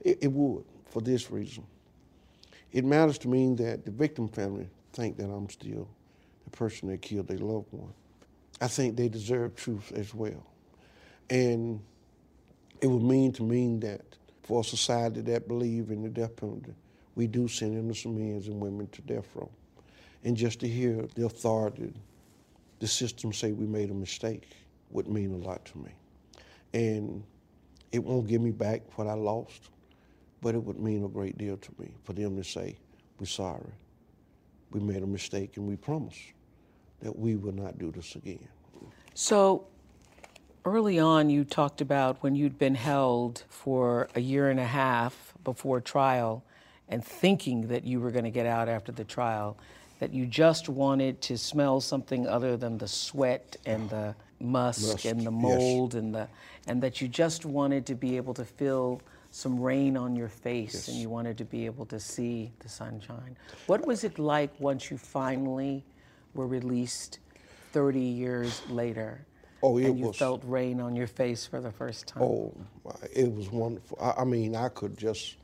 It, 0.00 0.18
it 0.22 0.32
would, 0.32 0.64
for 0.90 1.00
this 1.00 1.30
reason. 1.30 1.64
It 2.72 2.84
matters 2.84 3.16
to 3.18 3.28
me 3.28 3.54
that 3.54 3.84
the 3.84 3.90
victim 3.90 4.28
family 4.28 4.68
think 4.92 5.16
that 5.18 5.30
I'm 5.30 5.48
still 5.48 5.88
the 6.44 6.50
person 6.50 6.88
that 6.88 7.00
killed 7.00 7.28
their 7.28 7.38
loved 7.38 7.68
one. 7.70 7.92
I 8.62 8.68
think 8.68 8.96
they 8.96 9.08
deserve 9.08 9.56
truth 9.56 9.90
as 9.92 10.14
well. 10.14 10.46
And 11.28 11.80
it 12.80 12.86
would 12.86 13.02
mean 13.02 13.32
to 13.32 13.42
mean 13.42 13.80
that 13.80 14.02
for 14.44 14.60
a 14.60 14.64
society 14.64 15.20
that 15.22 15.48
believe 15.48 15.90
in 15.90 16.00
the 16.00 16.08
death 16.08 16.36
penalty, 16.36 16.72
we 17.16 17.26
do 17.26 17.48
send 17.48 17.76
innocent 17.76 18.16
men 18.16 18.40
and 18.46 18.60
women 18.60 18.86
to 18.92 19.02
death 19.02 19.26
row. 19.34 19.50
And 20.22 20.36
just 20.36 20.60
to 20.60 20.68
hear 20.68 21.08
the 21.16 21.26
authority, 21.26 21.92
the 22.78 22.86
system 22.86 23.32
say 23.32 23.50
we 23.50 23.66
made 23.66 23.90
a 23.90 23.94
mistake 23.94 24.48
would 24.90 25.08
mean 25.08 25.32
a 25.34 25.38
lot 25.38 25.64
to 25.64 25.78
me. 25.78 25.90
And 26.72 27.24
it 27.90 27.98
won't 27.98 28.28
give 28.28 28.40
me 28.40 28.52
back 28.52 28.82
what 28.96 29.08
I 29.08 29.14
lost, 29.14 29.70
but 30.40 30.54
it 30.54 30.62
would 30.62 30.78
mean 30.78 31.04
a 31.04 31.08
great 31.08 31.36
deal 31.36 31.56
to 31.56 31.70
me 31.80 31.92
for 32.04 32.12
them 32.12 32.36
to 32.36 32.44
say, 32.44 32.76
we're 33.18 33.26
sorry. 33.26 33.72
We 34.70 34.78
made 34.78 35.02
a 35.02 35.06
mistake 35.06 35.56
and 35.56 35.66
we 35.66 35.74
promise 35.74 36.16
that 37.02 37.18
we 37.18 37.36
will 37.36 37.52
not 37.52 37.78
do 37.78 37.90
this 37.90 38.16
again. 38.16 38.46
So 39.14 39.66
early 40.64 40.98
on, 40.98 41.28
you 41.28 41.44
talked 41.44 41.80
about 41.80 42.22
when 42.22 42.34
you'd 42.34 42.58
been 42.58 42.74
held 42.74 43.44
for 43.48 44.08
a 44.14 44.20
year 44.20 44.48
and 44.50 44.60
a 44.60 44.64
half 44.64 45.34
before 45.44 45.80
trial 45.80 46.44
and 46.88 47.04
thinking 47.04 47.68
that 47.68 47.84
you 47.84 48.00
were 48.00 48.10
going 48.10 48.24
to 48.24 48.30
get 48.30 48.46
out 48.46 48.68
after 48.68 48.92
the 48.92 49.04
trial, 49.04 49.56
that 49.98 50.12
you 50.12 50.26
just 50.26 50.68
wanted 50.68 51.20
to 51.22 51.36
smell 51.36 51.80
something 51.80 52.26
other 52.26 52.56
than 52.56 52.78
the 52.78 52.88
sweat 52.88 53.56
and 53.66 53.88
the 53.90 54.14
musk, 54.40 54.88
Musk, 54.88 55.04
and 55.04 55.20
the 55.20 55.32
yes. 55.32 55.42
mold 55.42 55.94
and 55.94 56.14
the 56.14 56.28
and 56.66 56.82
that 56.82 57.00
you 57.00 57.08
just 57.08 57.44
wanted 57.44 57.86
to 57.86 57.94
be 57.94 58.16
able 58.16 58.34
to 58.34 58.44
feel 58.44 59.00
some 59.30 59.58
rain 59.58 59.96
on 59.96 60.14
your 60.14 60.28
face 60.28 60.88
and 60.88 60.96
you 60.98 61.08
wanted 61.08 61.38
to 61.38 61.44
be 61.44 61.64
able 61.64 61.86
to 61.86 61.98
see 61.98 62.52
the 62.60 62.68
sunshine. 62.68 63.36
What 63.66 63.86
was 63.86 64.04
it 64.04 64.18
like 64.18 64.50
once 64.60 64.90
you 64.90 64.98
finally 64.98 65.84
were 66.34 66.46
released 66.46 67.18
30 67.72 68.00
years 68.00 68.62
later? 68.68 69.26
Oh, 69.62 69.78
it 69.78 69.86
and 69.86 69.98
you 69.98 70.06
was- 70.06 70.16
felt 70.16 70.42
rain 70.44 70.80
on 70.80 70.96
your 70.96 71.06
face 71.06 71.46
for 71.46 71.60
the 71.60 71.70
first 71.70 72.06
time. 72.06 72.22
Oh, 72.22 72.54
it 73.14 73.32
was 73.32 73.50
wonderful. 73.50 73.98
I, 74.00 74.22
I 74.22 74.24
mean, 74.24 74.56
I 74.56 74.68
could 74.68 74.98
just 74.98 75.36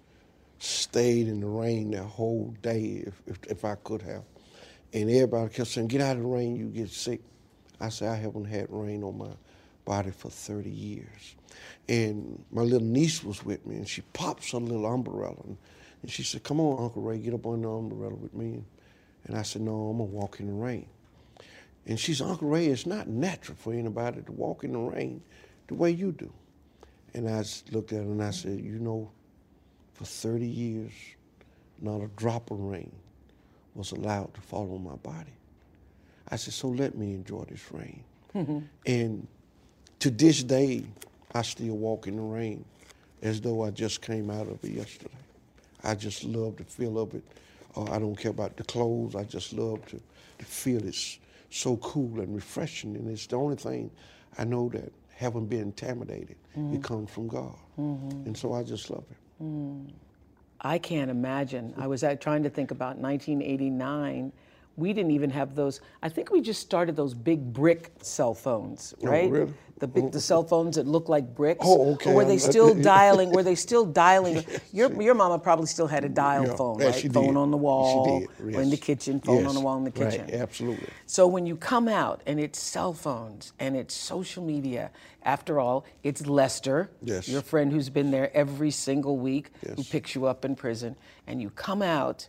stayed 0.59 1.29
in 1.29 1.41
the 1.41 1.47
rain 1.47 1.93
the 1.93 2.03
whole 2.03 2.55
day 2.63 3.05
if, 3.07 3.23
if, 3.27 3.39
if 3.49 3.65
I 3.65 3.77
could 3.77 4.03
have. 4.03 4.25
And 4.93 5.09
everybody 5.11 5.53
kept 5.53 5.69
saying, 5.69 5.89
get 5.89 6.01
out 6.01 6.17
of 6.17 6.23
the 6.23 6.29
rain, 6.29 6.57
you 6.57 6.67
get 6.67 6.91
sick. 6.91 7.21
I 7.81 7.91
said, 7.91 8.09
I 8.09 8.17
haven't 8.17 8.47
had 8.47 8.67
rain 8.71 9.05
on 9.05 9.19
my 9.19 9.31
body 9.85 10.11
for 10.11 10.31
30 10.31 10.69
years. 10.69 11.37
And 11.89 12.45
my 12.51 12.63
little 12.63 12.87
niece 12.87 13.23
was 13.23 13.45
with 13.45 13.65
me, 13.67 13.77
and 13.77 13.89
she 13.89 14.03
pops 14.13 14.53
her 14.53 14.59
little 14.59 14.87
umbrella. 14.87 15.37
And, 15.45 15.57
and 16.03 16.11
she 16.11 16.23
said, 16.23 16.43
come 16.43 16.61
on, 16.61 16.83
Uncle 16.85 17.03
Ray, 17.03 17.19
get 17.19 17.35
up 17.35 17.47
on 17.47 17.63
the 17.63 17.69
umbrella 17.69 18.15
with 18.15 18.35
me. 18.35 18.65
And 19.29 19.37
I 19.37 19.43
said, 19.43 19.63
no, 19.63 19.89
I'm 19.89 19.99
going 19.99 20.11
to 20.11 20.17
walk 20.17 20.41
in 20.41 20.47
the 20.47 20.53
rain. 20.53 20.87
And 21.87 21.99
she 21.99 22.15
said, 22.15 22.27
Uncle 22.27 22.49
Ray, 22.49 22.67
it's 22.67 22.87
not 22.87 23.09
natural 23.09 23.57
for 23.57 23.73
anybody 23.73 24.23
to 24.23 24.33
walk 24.33 24.65
in 24.65 24.73
the 24.73 24.79
rain 24.79 25.23
the 25.69 25.75
way 25.75 25.91
you 25.91 26.13
do. 26.13 26.33
And 27.15 27.29
I 27.29 27.45
looked 27.71 27.93
at 27.93 27.99
her 27.99 28.03
and 28.03 28.23
I 28.23 28.31
said, 28.31 28.61
you 28.61 28.79
know, 28.79 29.11
for 29.95 30.05
30 30.05 30.47
years, 30.47 30.93
not 31.81 32.01
a 32.03 32.09
drop 32.17 32.51
of 32.51 32.59
rain 32.61 32.93
was 33.75 33.93
allowed 33.93 34.35
to 34.35 34.41
fall 34.41 34.75
on 34.75 34.83
my 34.83 34.97
body. 34.97 35.33
I 36.29 36.37
said, 36.37 36.53
so 36.53 36.69
let 36.69 36.97
me 36.97 37.15
enjoy 37.15 37.45
this 37.45 37.65
rain. 37.73 38.03
And 38.87 39.27
to 40.01 40.11
this 40.11 40.43
day, 40.43 40.85
I 41.35 41.43
still 41.43 41.77
walk 41.77 42.07
in 42.07 42.17
the 42.17 42.23
rain 42.23 42.65
as 43.23 43.41
though 43.41 43.65
I 43.65 43.71
just 43.71 44.03
came 44.03 44.31
out 44.31 44.49
of 44.49 44.63
it 44.65 44.71
yesterday. 44.71 45.15
I 45.83 45.95
just 45.95 46.25
love 46.25 46.57
the 46.57 46.65
feel 46.65 46.99
of 46.99 47.15
it. 47.15 47.25
Uh, 47.79 47.85
I 47.93 47.99
don't 47.99 48.17
care 48.17 48.31
about 48.33 48.57
the 48.57 48.65
clothes. 48.65 49.15
I 49.15 49.25
just 49.25 49.53
love 49.53 49.85
to, 49.87 50.01
to 50.39 50.45
feel 50.45 50.85
it's 50.85 51.19
so 51.51 51.77
cool 51.79 52.21
and 52.21 52.35
refreshing. 52.35 52.97
And 52.97 53.09
it's 53.09 53.27
the 53.27 53.37
only 53.37 53.57
thing 53.57 53.91
I 54.37 54.45
know 54.45 54.69
that 54.71 54.93
haven't 55.15 55.47
been 55.47 55.61
intimidated. 55.61 56.37
It 56.75 56.83
comes 56.83 57.11
from 57.11 57.29
God. 57.29 57.55
And 58.27 58.37
so 58.37 58.53
I 58.53 58.63
just 58.65 58.91
love 58.91 59.05
it. 59.11 59.17
I 60.61 60.79
can't 60.79 61.11
imagine. 61.11 61.73
I 61.77 61.87
was 61.87 62.03
trying 62.21 62.43
to 62.43 62.51
think 62.51 62.73
about 62.73 62.99
1989. 62.99 64.33
We 64.79 64.93
didn't 64.93 65.11
even 65.11 65.31
have 65.31 65.57
those. 65.57 65.81
I 66.05 66.09
think 66.09 66.31
we 66.31 66.41
just 66.41 66.61
started 66.61 66.95
those 66.95 67.13
big 67.13 67.53
brick 67.53 67.91
cell 68.01 68.33
phones, 68.33 68.95
right? 69.03 69.27
Oh, 69.29 69.33
really? 69.33 69.55
The 69.81 69.89
big, 69.89 70.13
the 70.13 70.21
cell 70.21 70.43
phones 70.45 70.77
that 70.77 70.87
look 70.87 71.09
like 71.09 71.35
bricks. 71.35 71.65
Oh, 71.65 71.95
okay. 71.95 72.11
Or 72.11 72.15
were 72.15 72.25
they 72.25 72.39
still 72.39 72.75
dialing? 72.97 73.31
Were 73.31 73.43
they 73.43 73.57
still 73.57 73.85
dialing? 73.85 74.45
Your 74.73 74.91
your 75.03 75.15
mama 75.15 75.39
probably 75.41 75.67
still 75.67 75.89
had 75.89 76.05
a 76.05 76.09
dial 76.09 76.47
Yeah, 76.47 76.57
phone, 76.57 76.79
right? 76.79 76.95
phone 77.13 77.35
did. 77.35 77.37
on 77.37 77.51
the 77.51 77.57
She 77.57 77.63
wall, 77.63 78.21
did, 78.39 78.57
or 78.57 78.63
in 78.63 78.71
the 78.71 78.77
kitchen. 78.77 79.21
Phone 79.21 79.47
on 79.47 79.55
the 79.57 79.61
wall 79.61 79.79
in 79.79 79.85
the 79.85 79.91
kitchen. 79.91 80.27
right, 80.27 80.35
absolutely. 80.35 80.89
So 81.07 81.27
when 81.27 81.45
you 81.47 81.57
come 81.57 81.89
out 81.89 82.23
and 82.27 82.39
it's 82.41 82.61
cell 82.61 82.93
phones 82.93 83.53
and 83.59 83.77
it's 83.77 83.95
social 83.95 84.45
media, 84.45 84.91
after 85.25 85.59
all, 85.59 85.85
it's 86.05 86.25
Lester, 86.27 86.91
Yes. 87.03 87.29
your 87.29 87.43
friend 87.43 87.73
who's 87.73 87.89
been 87.91 88.11
there 88.13 88.31
every 88.37 88.71
single 88.71 89.17
week, 89.17 89.51
who 89.77 89.83
picks 89.85 90.15
you 90.15 90.27
up 90.27 90.45
in 90.45 90.55
prison, 90.57 90.97
and 91.27 91.41
you 91.43 91.51
come 91.51 91.83
out 91.83 92.29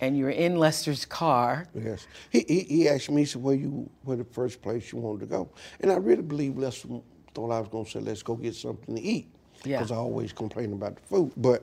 and 0.00 0.16
you're 0.16 0.30
in 0.30 0.56
Lester's 0.56 1.04
car. 1.04 1.66
Yes. 1.74 2.06
He, 2.30 2.44
he, 2.48 2.60
he 2.60 2.88
asked 2.88 3.10
me, 3.10 3.22
he 3.22 3.26
said, 3.26 3.42
where 3.42 3.54
you, 3.54 3.88
where 4.02 4.16
the 4.16 4.24
first 4.24 4.62
place 4.62 4.92
you 4.92 4.98
wanted 4.98 5.20
to 5.20 5.26
go? 5.26 5.50
And 5.80 5.92
I 5.92 5.96
really 5.96 6.22
believe 6.22 6.56
Lester 6.56 6.88
thought 7.34 7.50
I 7.50 7.60
was 7.60 7.68
going 7.68 7.84
to 7.84 7.90
say, 7.90 8.00
let's 8.00 8.22
go 8.22 8.34
get 8.34 8.54
something 8.54 8.96
to 8.96 9.02
eat. 9.02 9.28
Yeah. 9.64 9.78
Because 9.78 9.92
I 9.92 9.96
always 9.96 10.32
complain 10.32 10.72
about 10.72 10.96
the 10.96 11.02
food. 11.02 11.32
But 11.36 11.62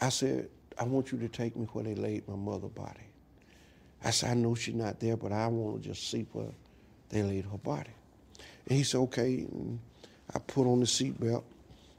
I 0.00 0.08
said, 0.08 0.48
I 0.78 0.84
want 0.84 1.12
you 1.12 1.18
to 1.18 1.28
take 1.28 1.56
me 1.56 1.66
where 1.72 1.84
they 1.84 1.94
laid 1.94 2.26
my 2.26 2.36
mother 2.36 2.68
body. 2.68 3.00
I 4.02 4.10
said, 4.10 4.30
I 4.30 4.34
know 4.34 4.54
she's 4.54 4.74
not 4.74 5.00
there, 5.00 5.16
but 5.16 5.32
I 5.32 5.46
want 5.48 5.82
to 5.82 5.88
just 5.88 6.10
see 6.10 6.26
where 6.32 6.52
they 7.10 7.22
laid 7.22 7.44
her 7.44 7.58
body. 7.58 7.90
And 8.66 8.78
he 8.78 8.84
said, 8.84 8.98
okay. 8.98 9.46
And 9.50 9.78
I 10.34 10.38
put 10.38 10.66
on 10.66 10.80
the 10.80 10.86
seatbelt. 10.86 11.42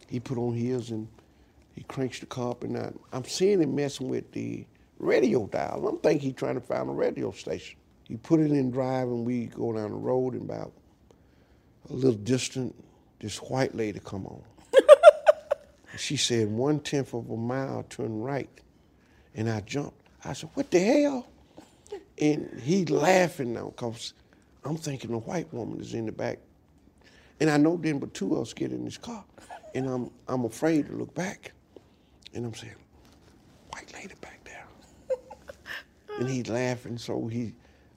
He 0.07 0.19
put 0.19 0.37
on 0.37 0.55
his 0.55 0.89
and 0.89 1.07
he 1.75 1.83
cranks 1.83 2.19
the 2.19 2.25
car 2.25 2.51
up 2.51 2.63
and 2.63 2.77
I, 2.77 2.91
I'm 3.13 3.25
seeing 3.25 3.61
him 3.61 3.75
messing 3.75 4.09
with 4.09 4.31
the 4.31 4.65
radio 4.99 5.47
dial. 5.47 5.87
I'm 5.87 5.97
thinking 5.99 6.29
he's 6.29 6.37
trying 6.37 6.55
to 6.55 6.61
find 6.61 6.89
a 6.89 6.93
radio 6.93 7.31
station. 7.31 7.77
He 8.03 8.17
put 8.17 8.39
it 8.39 8.51
in 8.51 8.71
drive 8.71 9.07
and 9.07 9.25
we 9.25 9.45
go 9.45 9.73
down 9.73 9.91
the 9.91 9.97
road 9.97 10.33
and 10.33 10.43
about 10.43 10.73
a 11.89 11.93
little 11.93 12.13
distant, 12.13 12.75
this 13.19 13.37
white 13.37 13.75
lady 13.75 13.99
come 14.03 14.25
on. 14.25 14.41
she 15.97 16.17
said 16.17 16.49
one 16.49 16.79
tenth 16.79 17.13
of 17.13 17.29
a 17.29 17.37
mile 17.37 17.83
turn 17.89 18.21
right. 18.21 18.49
And 19.35 19.49
I 19.49 19.61
jumped. 19.61 20.07
I 20.25 20.33
said, 20.33 20.49
what 20.53 20.69
the 20.71 20.79
hell? 20.79 21.27
And 22.19 22.59
he 22.61 22.85
laughing 22.85 23.53
now 23.53 23.73
because 23.75 24.13
I'm 24.65 24.75
thinking 24.75 25.11
the 25.11 25.19
white 25.19 25.51
woman 25.53 25.79
is 25.79 25.93
in 25.93 26.05
the 26.05 26.11
back. 26.11 26.39
And 27.39 27.49
I 27.49 27.57
know 27.57 27.77
then 27.77 27.99
but 27.99 28.13
two 28.13 28.35
of 28.35 28.41
us 28.41 28.53
get 28.53 28.71
in 28.71 28.83
this 28.83 28.97
car. 28.97 29.23
And 29.73 29.87
I'm 29.87 30.11
I'm 30.27 30.45
afraid 30.45 30.87
to 30.87 30.93
look 30.93 31.13
back. 31.13 31.53
And 32.33 32.45
I'm 32.45 32.53
saying, 32.53 32.75
white 33.71 33.91
lady 33.93 34.13
back. 34.19 34.38
And 36.19 36.29
he's 36.29 36.47
laughing, 36.49 36.97
so 36.97 37.27
he 37.27 37.53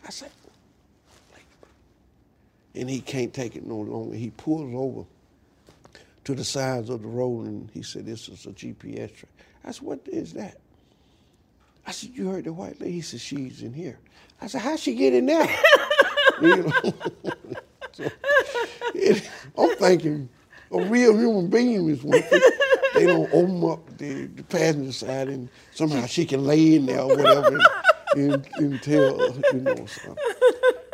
I 0.07 0.11
said, 0.11 0.31
and 2.75 2.89
he 2.89 3.01
can't 3.01 3.33
take 3.35 3.55
it 3.57 3.67
no 3.67 3.77
longer. 3.77 4.17
He 4.17 4.31
pulls 4.31 4.75
over 4.75 5.07
to 6.25 6.35
the 6.35 6.45
sides 6.45 6.89
of 6.89 7.03
the 7.03 7.09
road 7.09 7.47
and 7.47 7.71
he 7.73 7.83
said, 7.83 8.07
This 8.07 8.29
is 8.29 8.47
a 8.47 8.51
GPS 8.51 9.15
track. 9.15 9.33
I 9.65 9.73
said, 9.73 9.83
What 9.83 10.01
is 10.07 10.33
that? 10.35 10.59
I 11.87 11.91
said, 11.91 12.11
You 12.15 12.31
heard 12.31 12.45
the 12.45 12.53
white 12.53 12.81
lady? 12.81 12.93
He 12.95 13.01
said, 13.03 13.21
She's 13.21 13.63
in 13.63 13.73
here. 13.75 13.99
I 14.41 14.47
said, 14.47 14.63
How'd 14.63 14.79
she 14.81 14.95
get 14.95 15.13
in 15.15 15.27
there? 15.27 15.49
So, 17.95 18.05
it- 18.95 19.29
I'm 19.59 19.77
thinking 19.77 20.31
a 20.71 20.83
real 20.85 21.15
human 21.15 21.49
being 21.51 21.91
is 21.91 22.03
one 22.03 22.23
thing. 22.23 22.41
They 22.95 23.05
don't 23.05 23.31
open 23.35 23.71
up 23.71 23.99
the, 23.99 24.25
the 24.29 24.43
passenger 24.45 24.93
side 24.93 25.29
and 25.29 25.51
somehow 25.75 26.07
she 26.07 26.25
can 26.25 26.43
lay 26.47 26.77
in 26.77 26.87
there 26.87 27.01
or 27.03 27.09
whatever 27.15 27.59
and, 28.15 28.33
and, 28.33 28.49
and 28.59 28.83
tell, 28.83 29.35
you 29.53 29.61
know, 29.61 29.87
something. 29.87 30.17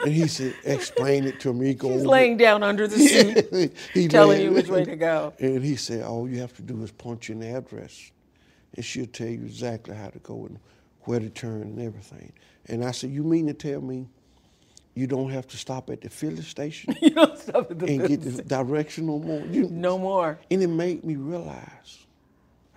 And 0.05 0.13
he 0.13 0.29
said, 0.29 0.55
explain 0.65 1.25
it 1.25 1.41
to 1.41 1.53
me. 1.53 1.75
Go 1.75 1.91
He's 1.93 2.07
laying 2.07 2.35
it. 2.35 2.39
down 2.39 2.63
under 2.63 2.87
the 2.87 2.99
seat, 2.99 3.75
He 3.95 4.09
telling 4.09 4.41
you 4.41 4.53
which 4.53 4.69
way 4.69 4.85
to 4.85 4.97
go. 4.97 5.33
And 5.39 5.63
he 5.65 5.77
said, 5.77 6.05
all 6.05 6.29
you 6.29 6.41
have 6.41 6.55
to 6.55 6.63
do 6.63 6.83
is 6.83 6.93
punch 6.93 7.31
in 7.31 7.41
the 7.41 7.49
address, 7.57 8.11
and 8.77 8.85
she'll 8.85 9.07
tell 9.07 9.29
you 9.29 9.43
exactly 9.45 9.97
how 9.97 10.09
to 10.09 10.19
go 10.21 10.47
and 10.47 10.59
where 11.03 11.19
to 11.21 11.29
turn 11.31 11.63
and 11.63 11.81
everything. 11.81 12.33
And 12.67 12.85
I 12.85 12.93
said, 12.93 13.11
you 13.11 13.25
mean 13.25 13.47
to 13.49 13.55
tell 13.55 13.81
me 13.81 14.07
you 14.95 15.07
don't 15.07 15.31
have 15.31 15.47
to 15.49 15.57
stop 15.57 15.91
at 15.91 16.01
the 16.01 16.11
filling 16.11 16.43
station 16.43 16.97
You 17.03 17.11
don't 17.11 17.39
stop 17.39 17.71
at 17.71 17.79
the 17.79 17.87
and 17.87 18.09
get 18.09 18.21
the 18.23 18.43
direction 18.43 19.07
no 19.07 19.19
more? 19.19 19.41
You, 19.47 19.69
No 19.71 19.99
more. 19.99 20.39
And 20.51 20.63
it 20.63 20.67
made 20.69 21.05
me 21.05 21.17
realize 21.17 22.07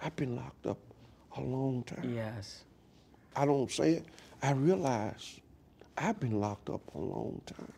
I've 0.02 0.16
been 0.16 0.36
locked 0.36 0.66
up 0.68 0.78
a 1.38 1.42
long 1.42 1.84
time. 1.84 2.14
Yes. 2.16 2.64
I 3.36 3.46
don't 3.46 3.72
say 3.72 3.94
it. 3.94 4.06
I 4.42 4.52
realized 4.52 5.42
I've 5.98 6.20
been 6.20 6.40
locked 6.40 6.70
up 6.70 6.82
a 6.96 7.00
long 7.00 7.42
time. 7.46 7.74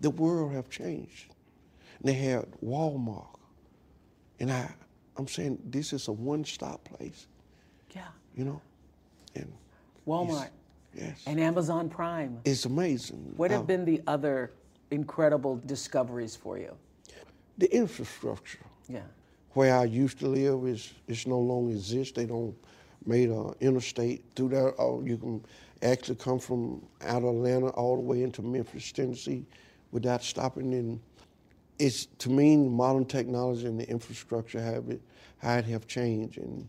The 0.00 0.10
world 0.10 0.52
have 0.52 0.68
changed. 0.68 1.32
They 2.02 2.12
had 2.14 2.46
Walmart. 2.64 3.26
And 4.40 4.52
I, 4.52 4.70
I'm 5.16 5.28
saying 5.28 5.58
this 5.64 5.92
is 5.92 6.08
a 6.08 6.12
one-stop 6.12 6.84
place, 6.84 7.26
Yeah. 7.94 8.08
you 8.34 8.44
know? 8.44 8.60
And 9.34 9.50
Walmart 10.06 10.50
yes, 10.94 11.22
and 11.26 11.40
Amazon 11.40 11.88
Prime. 11.88 12.38
it's 12.44 12.64
amazing. 12.64 13.32
What 13.36 13.50
have 13.50 13.66
been 13.66 13.84
the 13.84 14.02
other 14.06 14.52
incredible 14.90 15.60
discoveries 15.66 16.36
for 16.36 16.58
you? 16.58 16.74
the 17.58 17.74
infrastructure? 17.74 18.58
Yeah. 18.88 19.00
where 19.54 19.74
I 19.74 19.84
used 19.84 20.18
to 20.20 20.28
live 20.28 20.66
is 20.66 20.92
is 21.08 21.26
no 21.26 21.38
longer 21.38 21.72
exists. 21.72 22.12
They 22.14 22.26
don't 22.26 22.54
made 23.06 23.30
a 23.30 23.52
interstate 23.60 24.24
through 24.34 24.50
there. 24.50 24.80
Oh, 24.80 25.02
you 25.02 25.16
can 25.16 25.44
actually 25.82 26.16
come 26.16 26.38
from 26.38 26.82
out 27.02 27.22
of 27.22 27.28
Atlanta 27.28 27.68
all 27.70 27.96
the 27.96 28.02
way 28.02 28.22
into 28.22 28.42
Memphis, 28.42 28.92
Tennessee, 28.92 29.44
without 29.92 30.22
stopping. 30.22 30.72
And 30.74 31.00
it's 31.78 32.06
to 32.18 32.30
me 32.30 32.56
modern 32.56 33.04
technology 33.04 33.66
and 33.66 33.78
the 33.78 33.88
infrastructure 33.88 34.60
have 34.60 34.88
it 34.88 35.00
how 35.38 35.56
it 35.56 35.66
have 35.66 35.86
changed, 35.86 36.38
and 36.38 36.66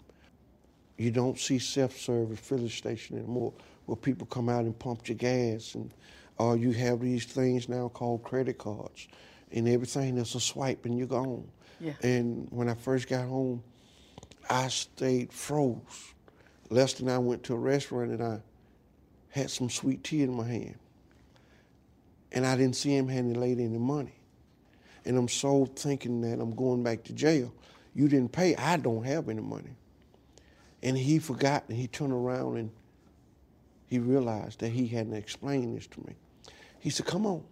you 0.98 1.10
don't 1.10 1.40
see 1.40 1.58
self-service 1.58 2.40
filling 2.40 2.70
station 2.70 3.18
anymore 3.18 3.54
where 3.86 3.96
people 3.96 4.28
come 4.28 4.50
out 4.50 4.66
and 4.66 4.78
pump 4.78 5.08
your 5.08 5.16
gas, 5.18 5.76
and 5.76 5.94
or 6.38 6.58
you 6.58 6.72
have 6.72 7.00
these 7.00 7.26
things 7.26 7.70
now 7.70 7.88
called 7.88 8.24
credit 8.24 8.58
cards, 8.58 9.08
and 9.52 9.68
everything 9.68 10.16
that's 10.16 10.36
a 10.36 10.40
swipe 10.40 10.86
and 10.86 10.98
you're 10.98 11.08
gone. 11.08 11.48
Yeah. 11.80 11.94
And 12.04 12.48
when 12.50 12.68
I 12.68 12.74
first 12.74 13.08
got 13.08 13.28
home, 13.28 13.64
I 14.50 14.68
stayed 14.68 15.32
froze. 15.32 16.14
Lester 16.70 17.04
and 17.04 17.12
I 17.12 17.18
went 17.18 17.44
to 17.44 17.54
a 17.54 17.58
restaurant 17.58 18.12
and 18.12 18.24
I 18.24 18.40
had 19.30 19.50
some 19.50 19.70
sweet 19.70 20.04
tea 20.04 20.24
in 20.24 20.34
my 20.34 20.48
hand. 20.48 20.76
And 22.32 22.46
I 22.46 22.58
didn't 22.58 22.76
see 22.76 22.96
him 22.96 23.08
hand 23.08 23.34
the 23.34 23.40
lady 23.40 23.64
any 23.64 23.78
money. 23.78 24.16
And 25.06 25.18
I'm 25.18 25.30
so 25.30 25.66
thinking 25.66 26.22
that 26.22 26.40
I'm 26.42 26.54
going 26.56 26.84
back 26.84 27.04
to 27.06 27.14
jail. 27.14 27.54
You 27.94 28.08
didn't 28.08 28.32
pay, 28.32 28.56
I 28.56 28.78
don't 28.78 29.04
have 29.04 29.30
any 29.30 29.42
money. 29.42 29.76
And 30.84 30.98
he 30.98 31.20
forgot 31.20 31.64
and 31.70 31.78
he 31.78 31.88
turned 31.88 32.14
around 32.14 32.58
and 32.58 32.72
he 33.88 34.00
realized 34.00 34.60
that 34.60 34.70
he 34.70 34.88
hadn't 34.88 35.14
explained 35.14 35.78
this 35.78 35.88
to 35.88 36.02
me. 36.02 36.16
He 36.80 36.90
said, 36.90 37.06
Come 37.06 37.26
on, 37.26 37.44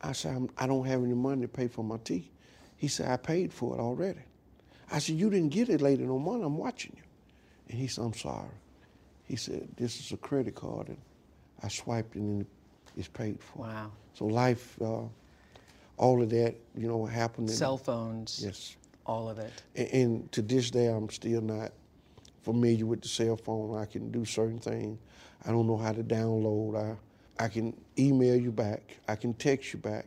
I 0.00 0.12
said, 0.12 0.34
I'm, 0.34 0.50
don't 0.66 0.86
have 0.86 1.04
any 1.04 1.14
money 1.14 1.42
to 1.42 1.48
pay 1.48 1.68
for 1.68 1.84
my 1.84 1.98
tea. 1.98 2.30
He 2.76 2.88
said, 2.88 3.10
I 3.10 3.16
paid 3.16 3.52
for 3.52 3.76
it 3.76 3.80
already. 3.80 4.20
I 4.90 4.98
said, 4.98 5.16
You 5.16 5.30
didn't 5.30 5.50
get 5.50 5.68
it 5.68 5.80
later 5.80 6.04
no 6.04 6.18
money. 6.18 6.42
I'm 6.42 6.56
watching 6.56 6.94
you. 6.96 7.02
And 7.68 7.78
he 7.78 7.86
said, 7.86 8.04
I'm 8.04 8.14
sorry. 8.14 8.48
He 9.24 9.36
said, 9.36 9.68
This 9.76 9.98
is 10.00 10.12
a 10.12 10.16
credit 10.16 10.54
card. 10.54 10.88
And 10.88 10.98
I 11.62 11.68
swiped 11.68 12.16
it 12.16 12.20
and 12.20 12.46
it's 12.96 13.08
paid 13.08 13.42
for. 13.42 13.62
Wow. 13.62 13.90
So 14.14 14.26
life, 14.26 14.80
uh, 14.80 15.02
all 15.96 16.22
of 16.22 16.30
that, 16.30 16.54
you 16.76 16.88
know, 16.88 17.04
happened. 17.04 17.50
Cell 17.50 17.76
phones. 17.76 18.40
Yes. 18.44 18.76
All 19.04 19.28
of 19.28 19.38
it. 19.38 19.52
And, 19.74 19.88
and 19.92 20.32
to 20.32 20.42
this 20.42 20.70
day, 20.70 20.86
I'm 20.86 21.10
still 21.10 21.40
not 21.40 21.72
familiar 22.42 22.86
with 22.86 23.02
the 23.02 23.08
cell 23.08 23.36
phone. 23.36 23.76
I 23.76 23.84
can 23.86 24.10
do 24.10 24.24
certain 24.24 24.58
things. 24.58 24.98
I 25.44 25.50
don't 25.50 25.66
know 25.66 25.76
how 25.76 25.92
to 25.92 26.02
download. 26.02 26.76
I, 26.76 27.44
I 27.44 27.48
can 27.48 27.76
email 27.98 28.36
you 28.36 28.50
back. 28.50 28.96
I 29.08 29.16
can 29.16 29.34
text 29.34 29.72
you 29.72 29.78
back. 29.78 30.06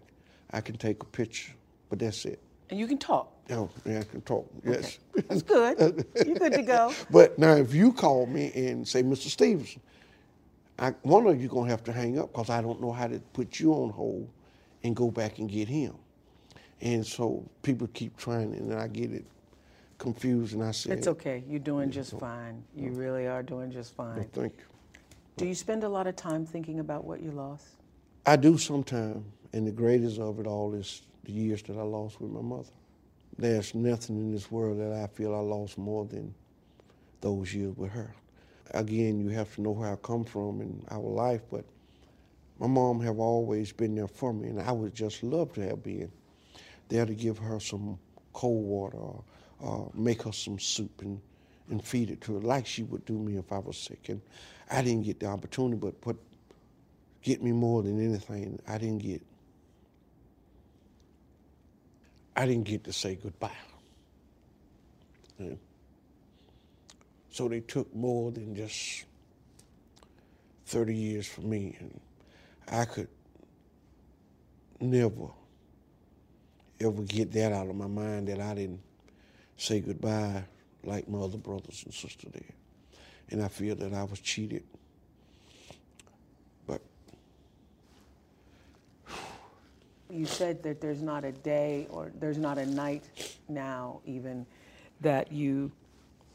I 0.51 0.61
can 0.61 0.77
take 0.77 1.03
a 1.03 1.05
picture, 1.05 1.53
but 1.89 1.99
that's 1.99 2.25
it. 2.25 2.39
And 2.69 2.79
you 2.79 2.87
can 2.87 2.97
talk. 2.97 3.31
Oh, 3.51 3.69
yeah, 3.85 3.99
I 3.99 4.03
can 4.03 4.21
talk. 4.21 4.47
Yes. 4.63 4.99
That's 5.27 5.41
good. 5.41 6.05
You're 6.25 6.35
good 6.35 6.53
to 6.53 6.61
go. 6.61 6.93
But 7.11 7.39
now, 7.39 7.55
if 7.55 7.73
you 7.73 7.91
call 7.91 8.25
me 8.27 8.51
and 8.53 8.87
say, 8.87 9.01
Mr. 9.01 9.27
Stevenson, 9.27 9.81
I, 10.77 10.91
one 11.01 11.25
of 11.27 11.41
you 11.41 11.47
gonna 11.49 11.69
have 11.69 11.83
to 11.85 11.91
hang 11.91 12.19
up 12.19 12.31
because 12.31 12.49
I 12.49 12.61
don't 12.61 12.79
know 12.79 12.91
how 12.91 13.07
to 13.07 13.19
put 13.33 13.59
you 13.59 13.73
on 13.73 13.89
hold 13.89 14.29
and 14.83 14.95
go 14.95 15.09
back 15.11 15.39
and 15.39 15.49
get 15.49 15.67
him. 15.67 15.95
And 16.81 17.05
so 17.05 17.43
people 17.63 17.87
keep 17.93 18.15
trying, 18.17 18.53
and 18.53 18.73
I 18.73 18.87
get 18.87 19.11
it 19.11 19.25
confused, 19.97 20.53
and 20.53 20.63
I 20.63 20.71
say, 20.71 20.91
It's 20.91 21.07
okay. 21.07 21.43
You're 21.47 21.59
doing 21.59 21.91
just 21.91 22.17
fine. 22.19 22.63
You 22.75 22.91
really 22.91 23.27
are 23.27 23.43
doing 23.43 23.71
just 23.71 23.97
"Well, 23.97 24.13
fine. 24.13 24.23
thank 24.29 24.53
you. 24.57 24.63
Do 25.35 25.45
you 25.45 25.55
spend 25.55 25.83
a 25.83 25.89
lot 25.89 26.07
of 26.07 26.15
time 26.15 26.45
thinking 26.45 26.79
about 26.79 27.03
what 27.03 27.21
you 27.21 27.31
lost? 27.31 27.65
I 28.25 28.35
do 28.35 28.57
sometimes, 28.57 29.25
and 29.53 29.67
the 29.67 29.71
greatest 29.71 30.19
of 30.19 30.39
it 30.39 30.47
all 30.47 30.73
is 30.73 31.01
the 31.23 31.31
years 31.31 31.61
that 31.63 31.77
I 31.77 31.81
lost 31.81 32.21
with 32.21 32.31
my 32.31 32.41
mother. 32.41 32.69
There's 33.39 33.73
nothing 33.73 34.17
in 34.17 34.33
this 34.33 34.51
world 34.51 34.81
that 34.81 34.91
I 34.91 35.07
feel 35.07 35.33
I 35.33 35.39
lost 35.39 35.77
more 35.77 36.03
than 36.03 36.35
those 37.21 37.53
years 37.53 37.73
with 37.77 37.89
her. 37.91 38.13
Again, 38.71 39.21
you 39.21 39.29
have 39.29 39.55
to 39.55 39.61
know 39.61 39.71
where 39.71 39.93
I 39.93 39.95
come 39.95 40.25
from 40.25 40.59
and 40.59 40.85
our 40.91 40.99
life, 40.99 41.39
but 41.49 41.63
my 42.59 42.67
mom 42.67 42.99
have 42.99 43.17
always 43.17 43.71
been 43.71 43.95
there 43.95 44.09
for 44.09 44.33
me, 44.33 44.49
and 44.49 44.61
I 44.61 44.73
would 44.73 44.93
just 44.93 45.23
love 45.23 45.53
to 45.53 45.61
have 45.61 45.81
been 45.81 46.11
there 46.89 47.05
to 47.05 47.13
give 47.13 47.37
her 47.37 47.61
some 47.61 47.97
cold 48.33 48.65
water 48.65 48.97
or, 49.61 49.89
make 49.93 50.23
her 50.23 50.33
some 50.33 50.59
soup 50.59 51.01
and, 51.01 51.21
and 51.69 51.81
feed 51.81 52.09
it 52.09 52.19
to 52.21 52.33
her 52.33 52.41
like 52.41 52.65
she 52.67 52.83
would 52.83 53.05
do 53.05 53.17
me 53.17 53.37
if 53.37 53.53
I 53.53 53.59
was 53.59 53.77
sick. 53.77 54.09
And 54.09 54.21
I 54.69 54.81
didn't 54.81 55.03
get 55.03 55.21
the 55.21 55.27
opportunity, 55.27 55.77
but 55.77 55.93
what 56.03 56.17
get 57.21 57.41
me 57.41 57.53
more 57.53 57.83
than 57.83 58.03
anything, 58.03 58.59
I 58.67 58.77
didn't 58.77 58.99
get 58.99 59.21
I 62.39 62.45
didn't 62.45 62.63
get 62.63 62.85
to 62.85 62.93
say 62.93 63.15
goodbye. 63.15 63.51
Yeah. 65.37 65.55
So 67.31 67.49
they 67.49 67.59
took 67.59 67.93
more 67.93 68.31
than 68.31 68.55
just 68.55 69.03
30 70.67 70.95
years 70.95 71.27
for 71.27 71.41
me, 71.41 71.75
and 71.79 71.99
I 72.71 72.85
could 72.85 73.09
never 74.79 75.27
ever 76.79 77.01
get 77.01 77.33
that 77.33 77.51
out 77.51 77.67
of 77.67 77.75
my 77.75 77.87
mind 77.87 78.29
that 78.29 78.39
I 78.39 78.53
didn't 78.53 78.79
say 79.57 79.81
goodbye 79.81 80.45
like 80.85 81.09
my 81.09 81.19
other 81.19 81.37
brothers 81.37 81.83
and 81.83 81.93
sisters 81.93 82.31
did. 82.31 82.53
And 83.31 83.43
I 83.43 83.49
feel 83.49 83.75
that 83.75 83.93
I 83.93 84.03
was 84.03 84.21
cheated. 84.21 84.63
You 90.09 90.25
said 90.25 90.63
that 90.63 90.81
there's 90.81 91.01
not 91.01 91.23
a 91.23 91.31
day 91.31 91.87
or 91.89 92.11
there's 92.19 92.37
not 92.37 92.57
a 92.57 92.65
night 92.65 93.03
now 93.47 94.01
even 94.05 94.45
that 95.01 95.31
you 95.31 95.71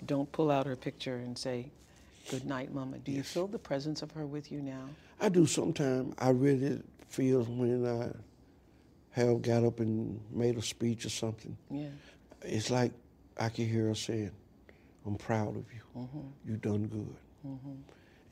don't 0.07 0.31
pull 0.33 0.51
out 0.51 0.67
her 0.67 0.77
picture 0.77 1.17
and 1.17 1.37
say, 1.37 1.71
Good 2.31 2.47
night, 2.47 2.73
Mama. 2.73 2.99
Do 2.99 3.13
you 3.13 3.23
feel 3.23 3.47
the 3.47 3.59
presence 3.59 4.01
of 4.01 4.11
her 4.13 4.25
with 4.25 4.51
you 4.51 4.63
now? 4.63 4.89
I 5.21 5.29
do 5.29 5.45
sometimes. 5.45 6.15
I 6.19 6.31
really 6.31 6.81
feel 7.09 7.43
when 7.45 7.87
I 7.87 8.13
have 9.11 9.43
got 9.43 9.63
up 9.63 9.81
and 9.81 10.21
made 10.31 10.57
a 10.57 10.63
speech 10.63 11.05
or 11.05 11.11
something. 11.11 11.57
Yeah. 11.71 11.89
It's 12.43 12.71
like 12.71 12.93
I 13.39 13.51
can 13.51 13.69
hear 13.69 13.89
her 13.89 13.95
saying, 13.95 14.31
I'm 15.07 15.17
proud 15.17 15.51
of 15.51 15.67
you. 15.73 15.81
Mm-hmm. 15.97 16.21
You've 16.47 16.63
done 16.63 16.87
good. 16.87 17.17
Mm-hmm. 17.47 17.75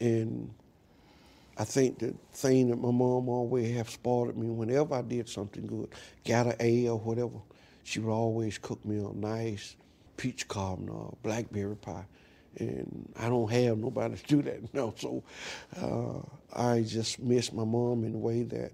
And 0.01 0.55
I 1.57 1.64
think 1.64 1.98
the 1.98 2.14
thing 2.32 2.70
that 2.70 2.76
my 2.76 2.90
mom 2.90 3.28
always 3.28 3.76
have 3.76 3.90
spoiled 3.90 4.36
me 4.36 4.48
whenever 4.48 4.94
I 4.94 5.03
did 5.03 5.28
something 5.28 5.66
good, 5.66 5.88
got 6.24 6.46
an 6.46 6.57
A 6.61 6.88
or 6.88 6.98
whatever, 6.98 7.38
she 7.84 8.00
would 8.00 8.12
always 8.12 8.57
cook 8.59 8.82
me 8.84 8.96
a 8.96 9.12
nice 9.12 9.76
peach 10.16 10.48
cobbler 10.48 10.92
or 10.92 11.16
blackberry 11.22 11.76
pie. 11.76 12.07
And 12.59 13.12
I 13.18 13.28
don't 13.28 13.50
have 13.50 13.78
nobody 13.78 14.16
to 14.16 14.26
do 14.26 14.42
that 14.42 14.74
now, 14.74 14.94
so 14.96 15.22
uh, 15.76 16.20
I 16.59 16.82
just 16.82 17.18
miss 17.18 17.53
my 17.53 17.64
mom 17.64 18.05
in 18.05 18.14
a 18.14 18.18
way 18.18 18.44
that 18.44 18.72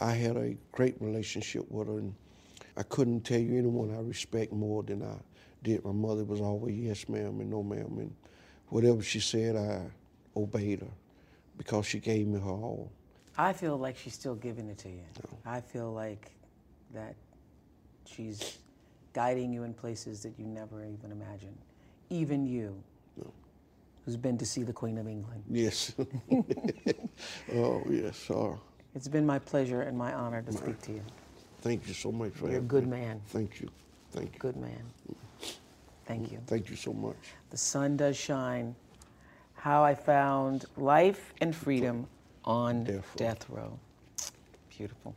I 0.00 0.12
had 0.12 0.36
a 0.36 0.56
great 0.72 0.96
relationship 1.00 1.70
with 1.70 1.88
her, 1.88 1.98
and 1.98 2.14
I 2.76 2.82
couldn't 2.84 3.22
tell 3.22 3.40
you 3.40 3.58
anyone 3.58 3.94
I 3.94 4.00
respect 4.00 4.52
more 4.52 4.82
than 4.82 5.02
I 5.02 5.16
did. 5.62 5.84
My 5.84 5.92
mother 5.92 6.24
was 6.24 6.40
always 6.40 6.76
yes, 6.76 7.08
ma'am, 7.08 7.40
and 7.40 7.50
no, 7.50 7.62
ma'am, 7.62 7.96
and 7.98 8.14
whatever 8.68 9.02
she 9.02 9.20
said, 9.20 9.56
I 9.56 9.82
obeyed 10.36 10.80
her 10.80 10.86
because 11.58 11.86
she 11.86 11.98
gave 11.98 12.26
me 12.26 12.38
her 12.40 12.50
all. 12.50 12.90
I 13.38 13.52
feel 13.52 13.76
like 13.76 13.96
she's 13.96 14.14
still 14.14 14.34
giving 14.34 14.68
it 14.68 14.78
to 14.78 14.88
you. 14.88 15.02
I 15.44 15.60
feel 15.60 15.92
like 15.92 16.30
that 16.94 17.14
she's 18.06 18.58
guiding 19.12 19.52
you 19.52 19.64
in 19.64 19.74
places 19.74 20.22
that 20.22 20.38
you 20.38 20.46
never 20.46 20.84
even 20.84 21.10
imagined. 21.12 21.56
Even 22.10 22.46
you, 22.46 22.82
who's 24.04 24.16
been 24.16 24.38
to 24.38 24.46
see 24.46 24.62
the 24.62 24.72
Queen 24.72 24.96
of 24.98 25.06
England. 25.08 25.42
Yes. 25.50 25.92
oh, 27.54 27.82
yes. 27.90 28.30
Uh, 28.30 28.54
It's 28.94 29.08
been 29.08 29.26
my 29.26 29.38
pleasure 29.38 29.82
and 29.82 29.98
my 29.98 30.12
honor 30.14 30.42
to 30.42 30.52
speak 30.52 30.80
to 30.82 30.92
you. 30.92 31.02
thank 31.60 31.86
you 31.88 31.94
so 31.94 32.12
much 32.12 32.32
for 32.32 32.48
You're 32.48 32.58
a 32.60 32.62
good 32.62 32.84
me. 32.84 32.98
man. 32.98 33.20
Thank 33.26 33.60
you. 33.60 33.68
Thank 34.12 34.34
you. 34.34 34.38
Good 34.38 34.56
man. 34.56 34.82
Thank 36.06 36.30
you. 36.30 36.38
Thank 36.46 36.70
you 36.70 36.76
so 36.76 36.92
much. 36.92 37.16
The 37.50 37.56
sun 37.56 37.96
does 37.96 38.16
shine. 38.16 38.74
How 39.56 39.82
I 39.82 39.94
found 39.94 40.66
life 40.76 41.34
and 41.40 41.54
freedom 41.54 42.06
on 42.44 42.84
Death 42.84 43.12
death 43.16 43.46
row. 43.48 43.62
row. 43.62 43.78
Beautiful. 44.76 45.14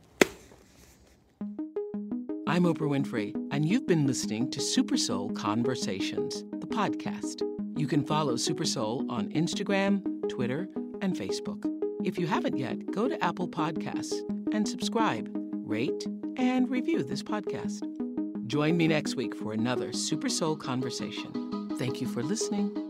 I'm 2.46 2.64
Oprah 2.64 2.88
Winfrey, 2.90 3.32
and 3.52 3.64
you've 3.68 3.86
been 3.86 4.06
listening 4.08 4.50
to 4.50 4.60
Super 4.60 4.96
Soul 4.96 5.30
Conversations, 5.30 6.42
the 6.58 6.66
podcast. 6.66 7.42
You 7.78 7.86
can 7.86 8.04
follow 8.04 8.34
Super 8.36 8.64
Soul 8.64 9.06
on 9.08 9.28
Instagram, 9.28 10.02
Twitter, 10.28 10.68
and 11.00 11.14
Facebook. 11.14 11.64
If 12.04 12.18
you 12.18 12.26
haven't 12.26 12.58
yet, 12.58 12.90
go 12.90 13.08
to 13.08 13.22
Apple 13.24 13.46
Podcasts 13.46 14.18
and 14.52 14.66
subscribe, 14.66 15.30
rate, 15.64 16.06
and 16.36 16.68
review 16.68 17.04
this 17.04 17.22
podcast. 17.22 17.86
Join 18.48 18.76
me 18.76 18.88
next 18.88 19.14
week 19.14 19.36
for 19.36 19.52
another 19.52 19.92
Super 19.92 20.28
Soul 20.28 20.56
Conversation. 20.56 21.68
Thank 21.78 22.00
you 22.00 22.08
for 22.08 22.24
listening. 22.24 22.89